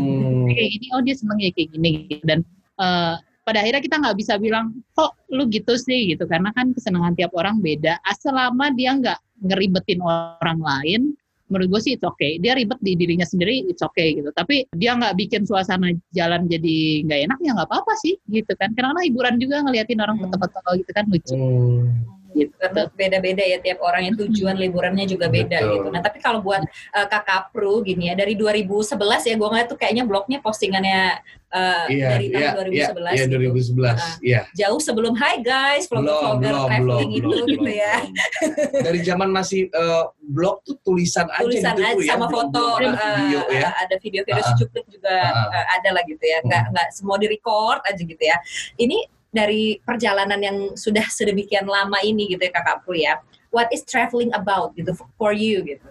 [0.53, 2.25] Kayak gini oh dia seneng ya kayak gini gitu.
[2.25, 2.41] dan
[2.81, 6.15] uh, pada akhirnya kita nggak bisa bilang kok lu gitu sih?
[6.15, 6.25] Gitu.
[6.27, 7.99] Karena kan kesenangan tiap orang beda.
[8.19, 11.03] Selama dia nggak ngeribetin orang lain
[11.53, 12.41] menurut gue sih itu oke okay.
[12.41, 14.33] dia ribet di dirinya sendiri it's okay gitu.
[14.33, 18.73] Tapi dia nggak bikin suasana jalan jadi nggak enak ya nggak apa-apa sih gitu kan.
[18.73, 20.33] Karena hiburan juga ngeliatin orang hmm.
[20.33, 21.37] foto-foto gitu kan lucu.
[21.37, 22.55] Hmm gitu.
[22.97, 25.73] Beda-beda ya tiap orang yang tujuan liburannya juga beda Betul.
[25.79, 25.89] gitu.
[25.93, 26.63] Nah tapi kalau buat
[26.97, 31.21] uh, kakak Pru gini ya dari 2011 ya gue ngeliat tuh kayaknya blognya postingannya
[31.53, 33.13] uh, iya, dari tahun iya, 2011.
[33.13, 33.53] Iya, iya 2011.
[33.53, 33.81] Gitu.
[33.85, 34.41] Uh, iya.
[34.57, 37.95] Jauh sebelum Hi guys, vlogger traveling itu gitu belum, ya.
[38.81, 42.13] dari zaman masih uh, blog tuh tulisan, tulisan aja gitu aja, ya.
[42.17, 43.69] sama foto, uh, video ya.
[43.77, 46.39] ada video-video uh, secuplik juga uh, uh, ada lah gitu ya.
[46.43, 48.37] Nggak, nggak semua di record aja gitu ya.
[48.81, 53.19] Ini dari perjalanan yang sudah sedemikian lama ini gitu ya kakak Pru ya.
[53.53, 55.89] What is traveling about gitu for you gitu.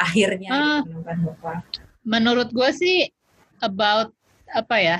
[0.00, 0.96] Akhirnya uh, gitu,
[2.04, 3.12] menurut gue sih
[3.60, 4.12] about
[4.56, 4.98] apa ya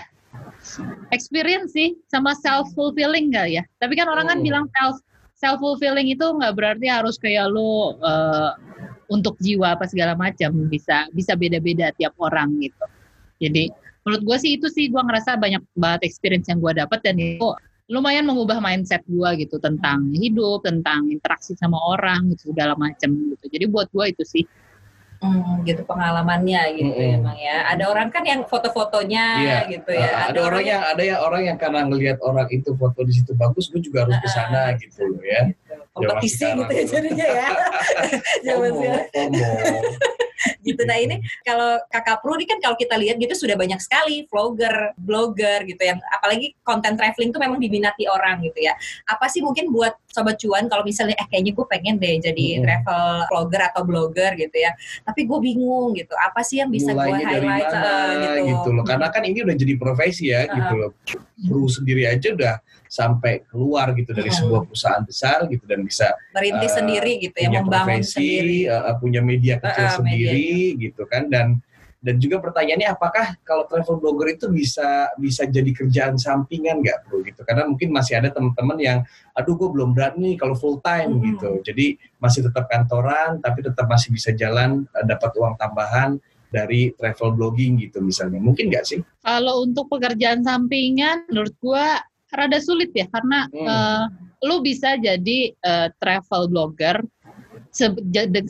[1.11, 3.63] experience sih sama self fulfilling gak ya?
[3.81, 4.41] Tapi kan orang kan oh.
[4.41, 4.97] kan bilang self
[5.41, 8.53] self fulfilling itu nggak berarti harus kayak lo uh,
[9.09, 12.85] untuk jiwa apa segala macam bisa bisa beda beda tiap orang gitu.
[13.41, 13.73] Jadi
[14.11, 17.47] menurut gue sih itu sih gue ngerasa banyak banget experience yang gue dapat dan itu
[17.87, 23.47] lumayan mengubah mindset gue gitu tentang hidup tentang interaksi sama orang gitu segala macam gitu
[23.47, 24.45] jadi buat gue itu sih
[25.21, 27.17] Hmm, gitu pengalamannya gitu -hmm.
[27.21, 27.69] emang ya.
[27.69, 29.59] Ada orang kan yang foto-fotonya iya.
[29.69, 30.09] gitu ya.
[30.09, 33.13] Uh, ada, ada orang yang ada yang orang yang karena ngelihat orang itu foto di
[33.13, 35.53] situ bagus, gue juga harus ke sana uh, gitu ya.
[35.95, 37.49] Kompetisi gitu ya jadinya ya.
[38.47, 39.31] Zaman sekarang
[40.65, 40.83] gitu.
[40.89, 44.97] Nah ini kalau kakak Pru ini kan kalau kita lihat gitu sudah banyak sekali vlogger,
[44.97, 48.75] blogger gitu yang apalagi konten traveling tuh memang diminati orang gitu ya.
[49.09, 52.63] Apa sih mungkin buat sobat cuan kalau misalnya eh kayaknya gue pengen deh jadi hmm.
[52.65, 54.73] travel vlogger atau blogger gitu ya.
[55.05, 56.15] Tapi gue bingung gitu.
[56.17, 58.41] Apa sih yang bisa gue highlight uh, gitu.
[58.57, 58.85] gitu loh.
[58.85, 60.55] Karena kan ini udah jadi profesi ya uh.
[60.55, 60.91] gitu loh.
[61.41, 62.55] Pru sendiri aja udah
[62.91, 64.39] sampai keluar gitu dari hmm.
[64.43, 68.99] sebuah perusahaan besar gitu dan bisa merintis uh, sendiri gitu ya membangun profesi, sendiri uh,
[68.99, 70.83] punya media kecil uh, sendiri media.
[70.91, 71.63] gitu kan dan
[72.01, 77.21] dan juga pertanyaannya apakah kalau travel blogger itu bisa bisa jadi kerjaan sampingan nggak bro
[77.21, 78.99] gitu karena mungkin masih ada teman-teman yang
[79.37, 81.23] aduh gue belum berani kalau full time hmm.
[81.31, 86.17] gitu jadi masih tetap kantoran tapi tetap masih bisa jalan uh, dapat uang tambahan
[86.51, 91.87] dari travel blogging gitu misalnya mungkin nggak sih kalau untuk pekerjaan sampingan menurut gue
[92.35, 93.67] rada sulit ya karena hmm.
[93.67, 94.05] uh,
[94.47, 97.01] lu bisa jadi uh, travel blogger
[97.71, 97.87] se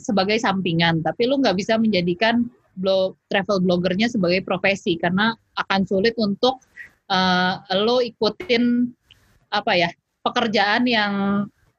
[0.01, 6.17] sebagai sampingan, tapi lu nggak bisa menjadikan blog travel bloggernya sebagai profesi karena akan sulit
[6.17, 6.57] untuk
[7.11, 8.89] uh, lo ikutin
[9.51, 9.89] apa ya
[10.25, 11.13] pekerjaan yang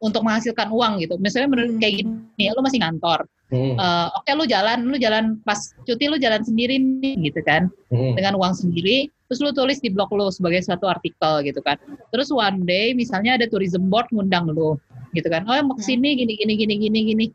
[0.02, 1.14] untuk menghasilkan uang gitu.
[1.18, 3.22] Misalnya menurut kayak gini, lo masih ngantor,
[3.52, 3.76] Hmm.
[3.76, 7.68] Uh, Oke okay, lu jalan, lu jalan pas cuti lu jalan sendiri nih gitu kan,
[7.92, 8.16] hmm.
[8.16, 9.12] dengan uang sendiri.
[9.28, 11.76] Terus lu tulis di blog lu sebagai suatu artikel gitu kan.
[12.08, 14.80] Terus one day misalnya ada tourism board ngundang lu
[15.12, 15.44] gitu kan.
[15.44, 17.26] Oh mau ke sini gini gini gini gini gini.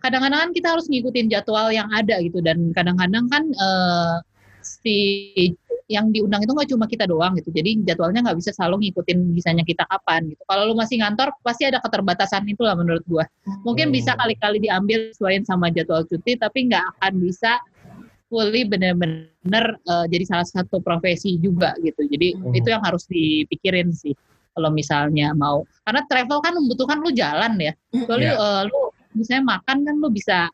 [0.00, 4.24] Kadang-kadang kan kita harus ngikutin jadwal yang ada gitu dan kadang-kadang kan uh,
[4.64, 5.52] si
[5.90, 7.50] yang diundang itu nggak cuma kita doang gitu.
[7.50, 10.38] Jadi jadwalnya nggak bisa selalu ngikutin bisanya kita kapan gitu.
[10.46, 13.26] Kalau lu masih ngantor pasti ada keterbatasan itu lah menurut gua.
[13.66, 13.96] Mungkin hmm.
[13.98, 17.58] bisa kali-kali diambil sesuai sama jadwal cuti tapi nggak akan bisa
[18.30, 22.06] fully benar-benar uh, jadi salah satu profesi juga gitu.
[22.06, 22.54] Jadi hmm.
[22.54, 24.14] itu yang harus dipikirin sih
[24.54, 25.66] kalau misalnya mau.
[25.82, 27.74] Karena travel kan membutuhkan lu jalan ya.
[28.06, 28.62] Soalnya yeah.
[28.62, 30.46] uh, lu misalnya makan kan lu bisa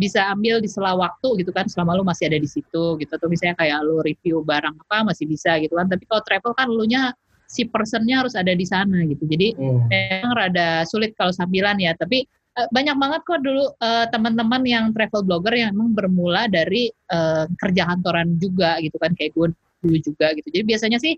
[0.00, 3.12] bisa ambil di sela waktu gitu kan selama lu masih ada di situ gitu.
[3.12, 5.86] Atau misalnya kayak lu review barang apa masih bisa gitu kan.
[5.92, 7.12] Tapi kalau travel kan lu nya
[7.44, 9.28] si personnya harus ada di sana gitu.
[9.28, 9.92] Jadi hmm.
[9.92, 11.92] memang rada sulit kalau sambilan ya.
[11.92, 12.24] Tapi
[12.56, 17.44] uh, banyak banget kok dulu uh, teman-teman yang travel blogger yang emang bermula dari uh,
[17.60, 19.12] kerja kantoran juga gitu kan.
[19.12, 19.48] Kayak gue
[19.84, 20.48] dulu juga gitu.
[20.48, 21.14] Jadi biasanya sih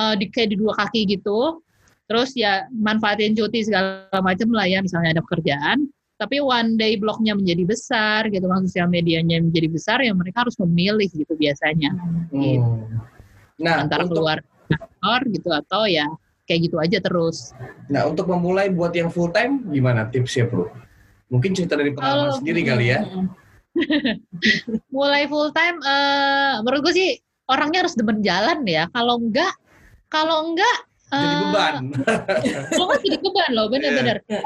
[0.00, 1.60] uh, di kayak di dua kaki gitu.
[2.04, 4.80] Terus ya manfaatin cuti segala macam lah ya.
[4.80, 9.98] Misalnya ada pekerjaan tapi one day blognya menjadi besar gitu kan sosial medianya menjadi besar
[9.98, 11.90] ya mereka harus memilih gitu biasanya
[12.30, 12.38] hmm.
[12.38, 12.70] gitu.
[13.58, 14.38] nah antara untuk, keluar
[14.70, 16.06] kantor gitu atau ya
[16.46, 17.50] kayak gitu aja terus
[17.90, 20.70] nah untuk memulai buat yang full time gimana tipsnya bro
[21.34, 23.00] mungkin cerita dari pengalaman Kalau, sendiri kali ya
[24.94, 27.10] mulai full time uh, menurut gue sih
[27.50, 29.50] orangnya harus demen jalan ya kalau enggak
[30.06, 30.78] kalau enggak
[31.14, 31.94] jadi beban.
[32.80, 34.18] lo kan jadi beban loh, bener-bener.
[34.26, 34.42] Yeah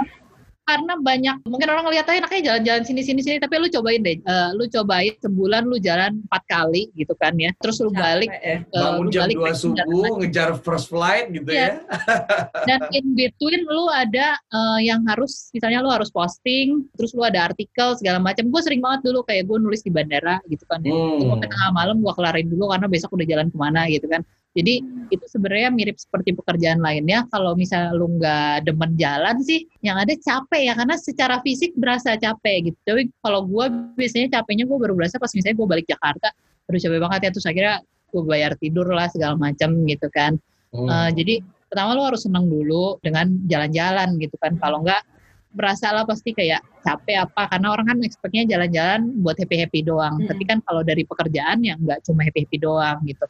[0.68, 4.52] karena banyak mungkin orang ngeliatnya enaknya jalan-jalan sini sini sini tapi lu cobain deh uh,
[4.52, 8.60] lu cobain sebulan lu jalan empat kali gitu kan ya terus lu balik ya.
[8.76, 11.96] uh, bangun jam balik dua subuh ngejar first flight gitu ya, ya.
[12.68, 17.48] dan in between lu ada uh, yang harus misalnya lu harus posting terus lu ada
[17.48, 20.92] artikel segala macam gue sering banget dulu kayak gue nulis di bandara gitu kan ya.
[20.92, 21.24] hmm.
[21.24, 24.20] gue tengah malam gue kelarin dulu karena besok udah jalan ke mana gitu kan
[24.56, 24.80] jadi
[25.12, 27.28] itu sebenarnya mirip seperti pekerjaan lainnya.
[27.28, 32.16] Kalau misalnya lu nggak demen jalan sih, yang ada capek ya karena secara fisik berasa
[32.16, 32.78] capek gitu.
[32.82, 36.32] Tapi kalau gue biasanya capeknya gue baru berasa pas misalnya gue balik Jakarta,
[36.64, 37.30] baru capek banget ya.
[37.36, 37.74] Terus akhirnya
[38.08, 40.32] gue bayar tidur lah segala macam gitu kan.
[40.72, 40.88] Hmm.
[40.88, 44.56] Uh, jadi pertama lu harus senang dulu dengan jalan-jalan gitu kan.
[44.56, 45.02] Kalau nggak
[45.48, 50.24] berasa lah pasti kayak capek apa karena orang kan expectnya jalan-jalan buat happy happy doang.
[50.24, 50.28] Hmm.
[50.28, 53.28] Tapi kan kalau dari pekerjaan yang nggak cuma happy happy doang gitu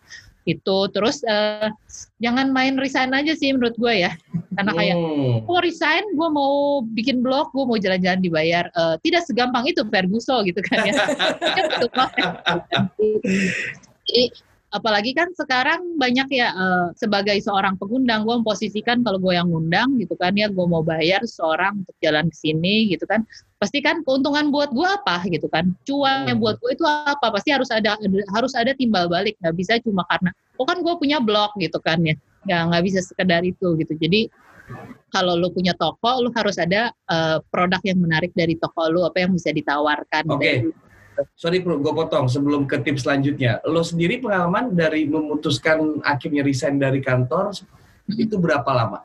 [0.49, 1.69] itu terus uh,
[2.25, 4.17] jangan main resign aja sih menurut gue ya.
[4.57, 5.45] Karena kayak hmm.
[5.47, 6.03] oh resign?
[6.17, 8.73] Gue mau bikin blog gue mau jalan-jalan dibayar.
[8.73, 10.95] Uh, tidak segampang itu Ferguson gitu kan ya.
[14.09, 14.25] Jadi
[14.69, 19.97] apalagi kan sekarang banyak ya uh, sebagai seorang pengundang gue memposisikan kalau gue yang ngundang
[19.97, 23.25] gitu kan ya gue mau bayar seorang untuk jalan ke sini gitu kan.
[23.57, 25.73] Pasti kan keuntungan buat gue apa gitu kan?
[25.89, 27.33] Cuan yang buat gue itu apa?
[27.33, 27.97] Pasti harus ada
[28.37, 29.41] harus ada timbal balik.
[29.41, 32.15] Nggak bisa cuma karena oh kan gue punya blog gitu kan ya.
[32.45, 33.97] Nggak nggak bisa sekedar itu gitu.
[33.97, 34.29] Jadi
[35.09, 39.25] kalau lu punya toko, lu harus ada uh, produk yang menarik dari toko lu, apa
[39.25, 40.29] yang bisa ditawarkan.
[40.29, 40.37] Oke.
[40.37, 40.88] Okay
[41.35, 43.63] sorry bro, gue potong sebelum ke tips selanjutnya.
[43.67, 47.55] Lo sendiri pengalaman dari memutuskan akhirnya resign dari kantor
[48.15, 49.03] itu berapa lama?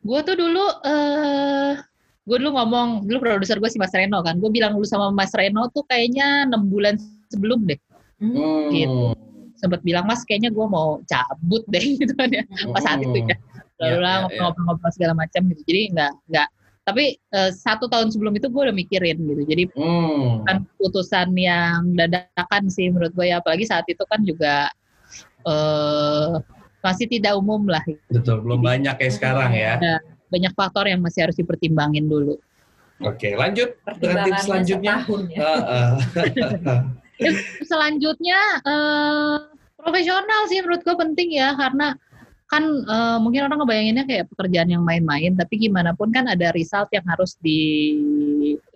[0.00, 1.76] Gue tuh dulu, uh,
[2.24, 5.32] gue dulu ngomong, dulu produser gue si Mas Reno kan, gue bilang dulu sama Mas
[5.36, 6.96] Reno tuh kayaknya enam bulan
[7.28, 7.76] sebelum deh,
[8.22, 8.72] hmm.
[8.72, 9.12] gitu.
[9.60, 13.36] Sempat bilang Mas kayaknya gue mau cabut deh gitu kan ya, pas saat itu ya.
[13.80, 14.38] Lalu ya, lah ya, ya.
[14.44, 15.62] ngobrol-ngobrol segala macam gitu.
[15.68, 16.48] Jadi nggak nggak
[16.84, 19.42] tapi uh, satu tahun sebelum itu gue udah mikirin gitu.
[19.44, 20.48] Jadi hmm.
[20.48, 23.38] kan putusan yang dadakan sih menurut gue ya.
[23.38, 24.72] Apalagi saat itu kan juga
[25.44, 26.40] uh,
[26.80, 27.84] masih tidak umum lah.
[28.08, 29.76] Betul belum jadi, banyak kayak sekarang ya.
[30.30, 32.40] banyak faktor yang masih harus dipertimbangin dulu.
[33.04, 33.76] Oke lanjut.
[34.00, 34.94] Dengan tips selanjutnya.
[35.32, 35.52] ya.
[37.70, 39.36] selanjutnya uh,
[39.76, 41.52] profesional sih menurut gue penting ya.
[41.60, 41.92] Karena
[42.50, 46.90] kan uh, mungkin orang ngebayanginnya kayak pekerjaan yang main-main tapi gimana pun kan ada result
[46.90, 47.62] yang harus di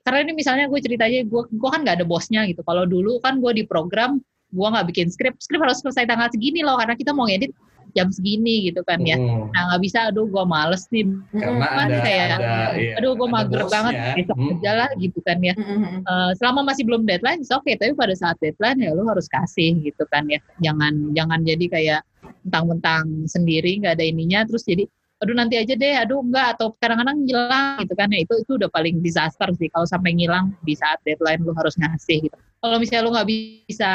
[0.07, 3.19] karena ini misalnya gue cerita aja gue gue kan nggak ada bosnya gitu kalau dulu
[3.19, 4.23] kan gue di program
[4.55, 7.51] gue nggak bikin skrip skrip harus selesai tanggal segini loh karena kita mau ngedit
[7.95, 9.15] jam segini gitu kan ya.
[9.15, 9.49] Hmm.
[9.55, 11.07] Nah nggak bisa, aduh gue males nih.
[11.31, 13.71] Karena kan ada, kayak, ada, iya, aduh gue mager bosnya.
[13.71, 14.53] banget besok hmm.
[14.59, 15.55] aja lah gitu kan ya.
[15.55, 16.03] Hmm.
[16.03, 17.63] Uh, selama masih belum deadline, oke.
[17.63, 20.43] Okay, tapi pada saat deadline ya lo harus kasih gitu kan ya.
[20.61, 22.01] Jangan jangan jadi kayak
[22.45, 24.85] mentang-mentang sendiri nggak ada ininya terus jadi
[25.25, 28.69] aduh nanti aja deh aduh enggak atau kadang-kadang ngilang gitu kan ya itu itu udah
[28.69, 33.03] paling disaster sih kalau sampai ngilang di saat deadline lu harus ngasih gitu kalau misalnya
[33.09, 33.29] lu nggak
[33.65, 33.93] bisa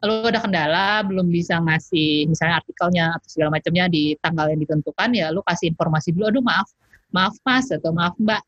[0.00, 5.08] lu ada kendala belum bisa ngasih misalnya artikelnya atau segala macamnya di tanggal yang ditentukan
[5.12, 6.68] ya lu kasih informasi dulu aduh maaf
[7.12, 8.40] maaf mas atau maaf mbak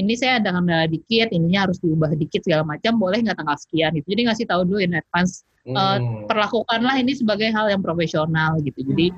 [0.00, 3.92] ini saya ada kendala dikit, ininya harus diubah dikit segala macam, boleh nggak tanggal sekian
[4.00, 4.16] gitu.
[4.16, 5.44] Jadi ngasih tahu dulu in advance.
[5.62, 5.78] Hmm.
[5.78, 8.82] Uh, perlakukanlah ini sebagai hal yang profesional gitu.
[8.82, 9.14] Jadi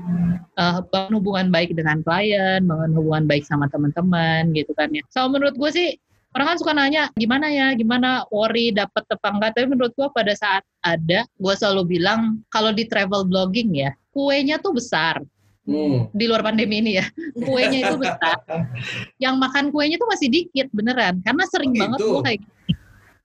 [0.61, 5.01] uh, hubungan baik dengan klien, bangun hubungan baik sama teman-teman gitu kan ya.
[5.09, 5.97] So menurut gue sih
[6.35, 10.35] orang kan suka nanya gimana ya gimana worry dapat apa enggak tapi menurut gua pada
[10.35, 15.23] saat ada gua selalu bilang kalau di travel blogging ya kuenya tuh besar
[15.65, 16.13] Hmm.
[16.13, 17.09] di luar pandemi ini ya
[17.49, 18.37] kuenya itu besar
[19.25, 22.73] yang makan kuenya itu masih dikit beneran karena sering oh, banget gue kayak gini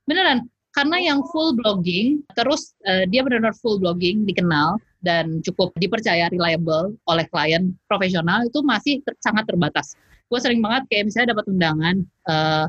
[0.08, 0.38] beneran
[0.74, 6.94] karena yang full blogging terus uh, dia benar-benar full blogging dikenal dan cukup dipercaya reliable
[7.08, 9.96] oleh klien profesional itu masih ter sangat terbatas.
[10.30, 11.96] Gue sering banget kayak misalnya dapat undangan
[12.30, 12.66] uh,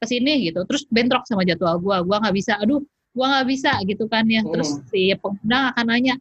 [0.00, 2.80] ke sini gitu terus bentrok sama jadwal gue gue nggak bisa aduh
[3.10, 4.44] gue nggak bisa gitu kan ya.
[4.46, 4.84] Terus hmm.
[4.92, 6.14] si pengundang akan nanya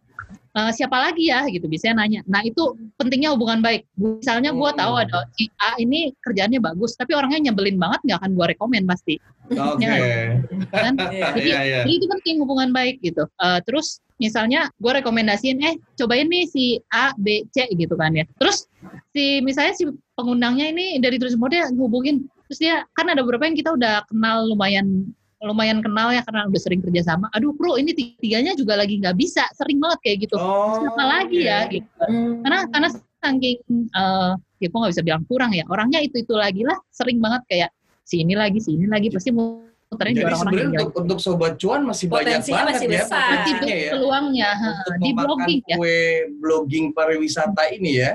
[0.59, 4.93] uh, siapa lagi ya gitu biasanya nanya nah itu pentingnya hubungan baik misalnya gue tahu
[4.99, 5.03] hmm.
[5.07, 9.15] ada si A ini kerjaannya bagus tapi orangnya nyebelin banget nggak akan gue rekomend pasti
[9.49, 9.81] Oke.
[9.81, 9.97] Okay.
[10.69, 10.93] ya, kan?
[11.33, 11.83] jadi, yeah, yeah.
[11.85, 13.25] jadi itu penting hubungan baik gitu.
[13.41, 18.29] Uh, terus misalnya gue rekomendasiin, eh cobain nih si A, B, C gitu kan ya.
[18.37, 18.69] Terus
[19.15, 23.57] si misalnya si pengundangnya ini dari turis mode ngubungin, terus dia kan ada beberapa yang
[23.57, 25.09] kita udah kenal lumayan
[25.39, 27.31] lumayan kenal ya karena udah sering kerja sama.
[27.31, 30.35] Aduh, bro, ini tiganya juga lagi nggak bisa, sering banget kayak gitu.
[30.35, 31.67] Oh, Siapa lagi ya?
[31.71, 31.87] Gitu.
[32.03, 32.43] Hmm.
[32.43, 33.57] Karena karena saking
[33.95, 35.63] uh, ya gue nggak bisa bilang kurang ya.
[35.71, 37.69] Orangnya itu itu lagi lah, sering banget kayak
[38.03, 41.81] si ini lagi, si ini lagi pasti mau muterin Jadi sebenarnya untuk, untuk sobat cuan
[41.81, 43.29] masih banyak banget masih ya besar.
[43.41, 43.91] Masih ya.
[43.97, 45.75] peluangnya untuk di blogging ya.
[45.81, 46.01] Kue
[46.37, 48.11] blogging pariwisata ini ya.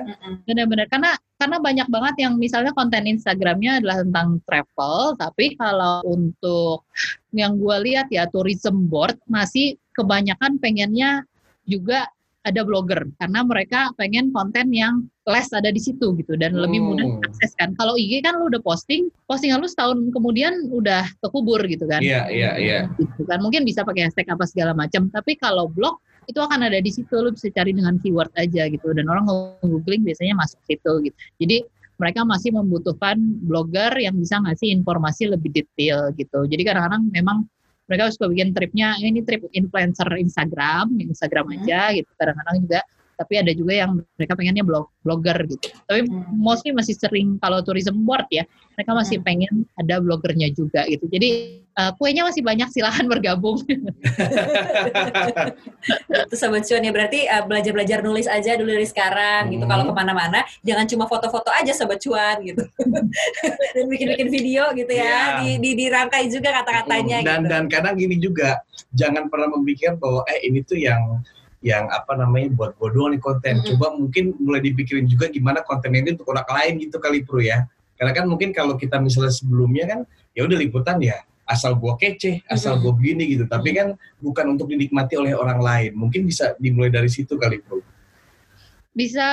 [0.47, 6.87] Benar-benar karena karena banyak banget yang misalnya konten Instagramnya adalah tentang travel, tapi kalau untuk
[7.35, 11.27] yang gue lihat ya tourism board masih kebanyakan pengennya
[11.66, 12.07] juga
[12.45, 16.61] ada blogger karena mereka pengen konten yang less ada di situ gitu dan hmm.
[16.68, 17.72] lebih mudah akses kan.
[17.80, 22.05] Kalau IG kan lu udah posting, postingan lu setahun kemudian udah kekubur gitu kan.
[22.05, 22.78] Iya, iya, iya.
[23.01, 23.40] Gitu kan.
[23.40, 25.97] Mungkin bisa pakai hashtag apa segala macam, tapi kalau blog
[26.28, 29.28] itu akan ada di situ lu bisa cari dengan keyword aja gitu dan orang
[29.61, 31.16] googling biasanya masuk situ gitu.
[31.40, 31.57] Jadi
[31.95, 33.16] mereka masih membutuhkan
[33.47, 36.42] blogger yang bisa ngasih informasi lebih detail gitu.
[36.45, 37.47] Jadi kadang-kadang memang
[37.89, 41.55] mereka suka bikin tripnya ini trip influencer Instagram Instagram hmm.
[41.61, 42.80] aja gitu kadang-kadang juga
[43.15, 46.35] tapi ada juga yang mereka pengennya blog blogger gitu tapi hmm.
[46.35, 48.43] mostly masih sering kalau tourism board ya
[48.75, 49.27] mereka masih hmm.
[49.27, 53.62] pengen ada bloggernya juga gitu jadi uh, kuenya masih banyak silahkan bergabung
[56.25, 59.53] itu sobat cuan ya berarti uh, belajar-belajar nulis aja dulu dari sekarang hmm.
[59.59, 59.91] gitu kalau hmm.
[59.93, 62.65] ke mana-mana jangan cuma foto-foto aja sobat cuan gitu
[63.75, 65.29] dan bikin-bikin video gitu ya yeah.
[65.43, 67.51] di, di dirangkai juga kata-katanya dan gitu.
[67.51, 68.62] dan kadang gini juga
[68.95, 71.23] jangan pernah memikirkan bahwa eh ini tuh yang
[71.65, 73.57] yang apa namanya buat gue doang nih konten.
[73.57, 73.69] Mm-hmm.
[73.75, 77.65] Coba mungkin mulai dipikirin juga gimana konten ini untuk orang lain gitu kali Pro ya.
[77.97, 80.01] Karena kan mungkin kalau kita misalnya sebelumnya kan
[80.37, 83.49] ya udah liputan ya asal gua kece, asal gua begini gitu.
[83.49, 85.97] Tapi kan bukan untuk dinikmati oleh orang lain.
[85.97, 87.81] Mungkin bisa dimulai dari situ kali Pro.
[88.93, 89.25] Bisa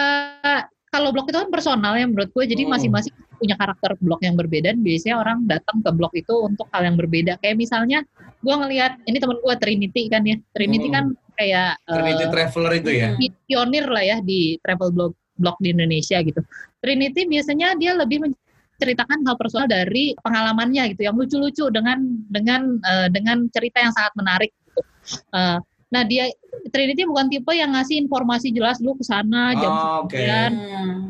[0.92, 2.72] kalau blog itu kan personal ya menurut gue jadi hmm.
[2.76, 6.84] masing-masing punya karakter blog yang berbeda dan biasanya orang datang ke blog itu untuk hal
[6.84, 8.04] yang berbeda kayak misalnya
[8.42, 10.96] gue ngelihat ini temen gue Trinity kan ya Trinity hmm.
[10.96, 11.06] kan
[11.38, 13.10] kayak Trinity uh, Traveler itu ya
[13.46, 16.42] pionir lah ya di travel blog blog di Indonesia gitu
[16.82, 22.02] Trinity biasanya dia lebih menceritakan hal personal dari pengalamannya gitu yang lucu-lucu dengan
[22.34, 24.82] dengan uh, dengan cerita yang sangat menarik gitu.
[25.30, 25.62] Uh,
[25.92, 26.32] nah dia
[26.72, 30.52] Trinity bukan tipe yang ngasih informasi jelas lu ke sana jam oh, sekian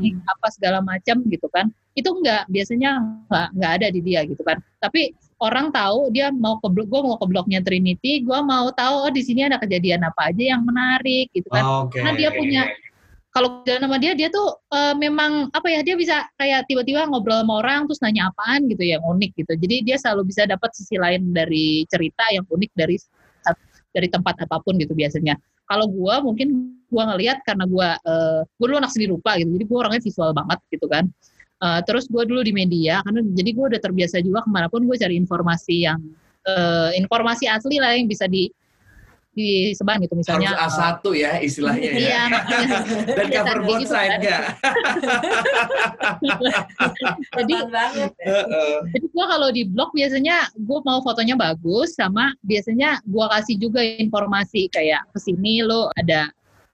[0.02, 0.18] okay.
[0.26, 4.58] apa segala macam gitu kan itu enggak biasanya enggak enggak ada di dia gitu kan
[4.82, 9.10] tapi orang tahu dia mau ke blog, gue mau ke blognya Trinity, gue mau tahu
[9.10, 11.89] oh di sini ada kejadian apa aja yang menarik gitu kan.
[11.89, 12.00] Okay.
[12.00, 12.64] Karena dia punya
[13.32, 17.42] kalau jalan sama dia dia tuh uh, memang apa ya dia bisa kayak tiba-tiba ngobrol
[17.42, 19.54] sama orang terus nanya apaan gitu yang unik gitu.
[19.58, 23.02] Jadi dia selalu bisa dapat sisi lain dari cerita yang unik dari
[23.92, 25.36] dari tempat apa pun gitu biasanya.
[25.68, 29.64] Kalau gue mungkin gue ngelihat karena gue uh, gue dulu anak seni rupa gitu, jadi
[29.64, 31.08] gue orangnya visual banget gitu kan.
[31.62, 34.82] Uh, terus gue dulu di media, karena jadi gue udah terbiasa juga ke mana pun
[34.82, 36.01] gue cari informasi yang
[36.49, 38.49] uh, informasi asli lah yang bisa di
[39.32, 41.99] disebar gitu misalnya harus A1 uh, ya istilahnya ya.
[42.03, 42.24] Iya,
[43.16, 44.41] dan cover both gitu, side kan.
[47.39, 48.12] jadi banget.
[48.91, 53.80] jadi gue kalau di blog biasanya gue mau fotonya bagus sama biasanya gue kasih juga
[53.80, 56.28] informasi kayak ke sini lo ada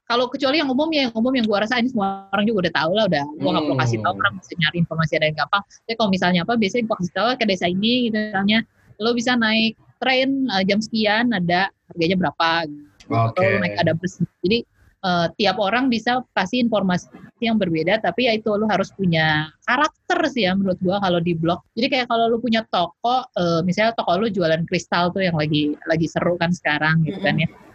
[0.08, 2.74] kalau kecuali yang umum ya yang umum yang gue rasa ini semua orang juga udah
[2.74, 5.62] tahu lah udah gue nggak perlu kasih tahu orang bisa nyari informasi ada yang gampang
[5.68, 8.58] tapi kalau misalnya apa biasanya gue kasih tahu ke desa ini gitu misalnya
[8.98, 13.12] lo bisa naik train uh, jam sekian ada harganya berapa gitu.
[13.12, 13.28] okay.
[13.36, 14.58] atau naik ada bus jadi
[15.04, 17.12] uh, tiap orang bisa kasih informasi
[17.44, 21.36] yang berbeda tapi ya itu lo harus punya karakter sih ya menurut gua kalau di
[21.36, 25.36] blog jadi kayak kalau lo punya toko uh, misalnya toko lo jualan kristal tuh yang
[25.36, 27.28] lagi lagi seru kan sekarang gitu mm -hmm.
[27.28, 27.67] kan ya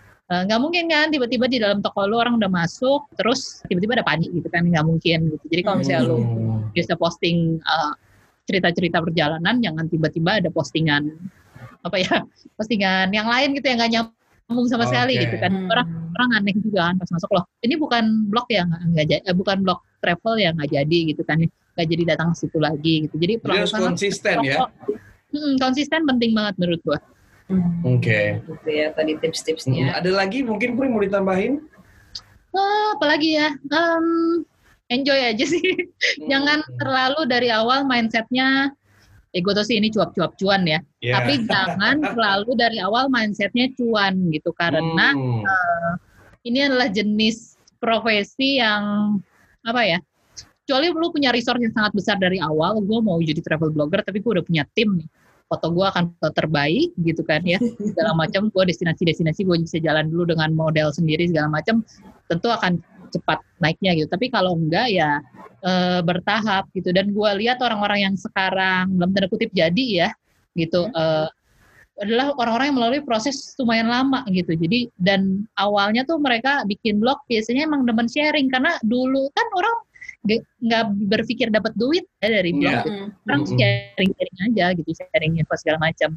[0.47, 4.05] nggak uh, mungkin kan tiba-tiba di dalam toko lu orang udah masuk terus tiba-tiba ada
[4.05, 5.45] panik gitu kan nggak mungkin gitu.
[5.51, 6.09] Jadi kalau misalnya hmm.
[6.09, 6.17] lu
[6.73, 7.93] biasa posting uh,
[8.49, 11.13] cerita-cerita perjalanan jangan tiba-tiba ada postingan
[11.83, 12.23] apa ya
[12.57, 15.51] postingan yang lain gitu yang nggak nyambung sama sekali gitu kan.
[15.69, 17.45] Orang orang aneh juga kan pas masuk loh.
[17.61, 18.03] Ini bukan
[18.33, 21.37] blog ya nggak nggak eh, bukan blog travel yang nggak jadi gitu kan.
[21.77, 23.15] Nggak jadi datang ke situ lagi gitu.
[23.21, 24.65] Jadi Jadi harus konsisten ya.
[25.33, 27.01] Hmm, konsisten penting banget menurut gua
[27.83, 28.39] Oke.
[28.41, 29.97] Gitu ya tadi Hmm, tips-tipsnya.
[29.97, 31.59] Ada lagi mungkin Pri mau ditambahin?
[32.53, 34.05] Wah, apalagi ya Em,
[34.87, 35.89] enjoy aja sih
[36.29, 36.77] jangan Hmm.
[36.77, 38.69] terlalu dari awal mindsetnya
[39.33, 41.17] eh gue tau sih ini cuap-cuap cuan ya Ya.
[41.17, 45.41] tapi jangan terlalu dari awal mindsetnya cuan gitu karena Hmm.
[46.45, 49.17] ini adalah jenis profesi yang
[49.65, 49.97] apa ya
[50.63, 54.21] kecuali lu punya resource yang sangat besar dari awal gue mau jadi travel blogger tapi
[54.21, 55.09] gue udah punya tim nih
[55.53, 57.61] foto gue akan foto terbaik gitu kan ya.
[57.61, 61.85] Segala macam gue destinasi-destinasi gue bisa jalan dulu dengan model sendiri segala macam
[62.25, 62.81] tentu akan
[63.13, 64.09] cepat naiknya gitu.
[64.09, 65.21] Tapi kalau enggak ya
[65.61, 66.89] eh, bertahap gitu.
[66.89, 70.09] Dan gue lihat orang-orang yang sekarang dalam tanda kutip jadi ya
[70.57, 71.29] gitu eh,
[72.01, 74.57] adalah orang-orang yang melalui proses lumayan lama gitu.
[74.57, 78.49] Jadi dan awalnya tuh mereka bikin blog biasanya emang demen sharing.
[78.49, 79.75] Karena dulu kan orang
[80.23, 82.63] nggak- berpikir dapat duit ya dari blog.
[82.63, 82.81] Iya.
[82.83, 82.89] gitu.
[82.89, 83.07] Mm.
[83.27, 83.57] Orang Mm-mm.
[83.59, 86.09] sharing-sharing aja gitu, sharing info segala macam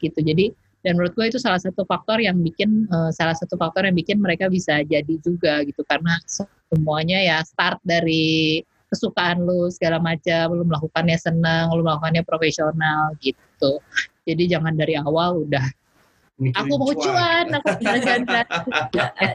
[0.00, 0.18] gitu.
[0.20, 0.46] Jadi
[0.82, 4.18] dan menurut gue itu salah satu faktor yang bikin eh, salah satu faktor yang bikin
[4.18, 8.58] mereka bisa jadi juga gitu karena semuanya ya start dari
[8.92, 13.80] kesukaan lu segala macam, lu melakukannya senang, lu melakukannya profesional gitu.
[14.28, 15.64] Jadi jangan dari awal udah
[16.40, 18.20] Mikirin aku mau cuan, aku jangan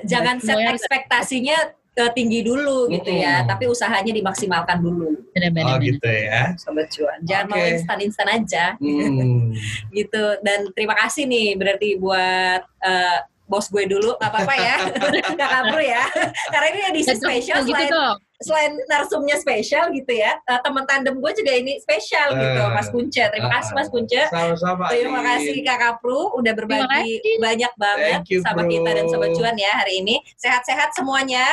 [0.03, 1.57] Jangan set ekspektasinya
[1.97, 3.49] ke tinggi dulu gitu ya, Mm-mm.
[3.49, 5.17] tapi usahanya dimaksimalkan dulu.
[5.17, 6.53] Oh gitu ya.
[6.61, 7.17] Sobat cuan.
[7.25, 7.73] Jangan mau Oke.
[7.73, 8.65] instan-instan aja.
[8.77, 9.49] Hmm.
[9.97, 14.75] gitu dan terima kasih nih berarti buat eh, bos gue dulu nggak apa-apa ya
[15.39, 16.03] nggak kabur ya
[16.51, 21.31] karena ini edisi spesial gitu selain selain narsumnya spesial gitu ya eh, teman tandem gue
[21.31, 24.91] juga ini spesial gitu Eh, Mas Kunce terima kasih Mas Kunce Sama-sama.
[24.91, 28.71] terima kasih Kakak Pru udah berbagi banyak banget you, sama Bro.
[28.75, 31.47] kita dan Sobat Cuan ya hari ini sehat-sehat semuanya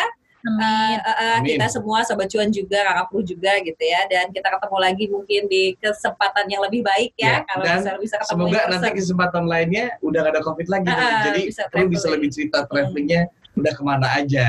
[0.44, 0.96] Amin.
[1.00, 1.56] Eh, Amin.
[1.56, 5.42] kita semua sobat cuan juga kakak Pru juga gitu ya dan kita ketemu lagi mungkin
[5.48, 9.44] di kesempatan yang lebih baik ya, Ya, kalau dan bisa bisa ketemu Semoga nanti kesempatan
[9.48, 10.88] lainnya udah gak ada covid lagi.
[10.88, 11.00] nih.
[11.00, 13.22] Ah, Jadi bisa perlu bisa lebih cerita travelingnya
[13.54, 14.48] udah ke mana aja.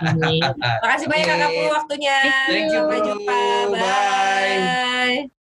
[0.00, 0.40] Amin.
[0.82, 2.18] Makasih banyak kakak Pru waktunya.
[2.48, 3.38] Thank you, Sampai jumpa.
[3.68, 3.80] Bye.
[5.28, 5.43] Bye.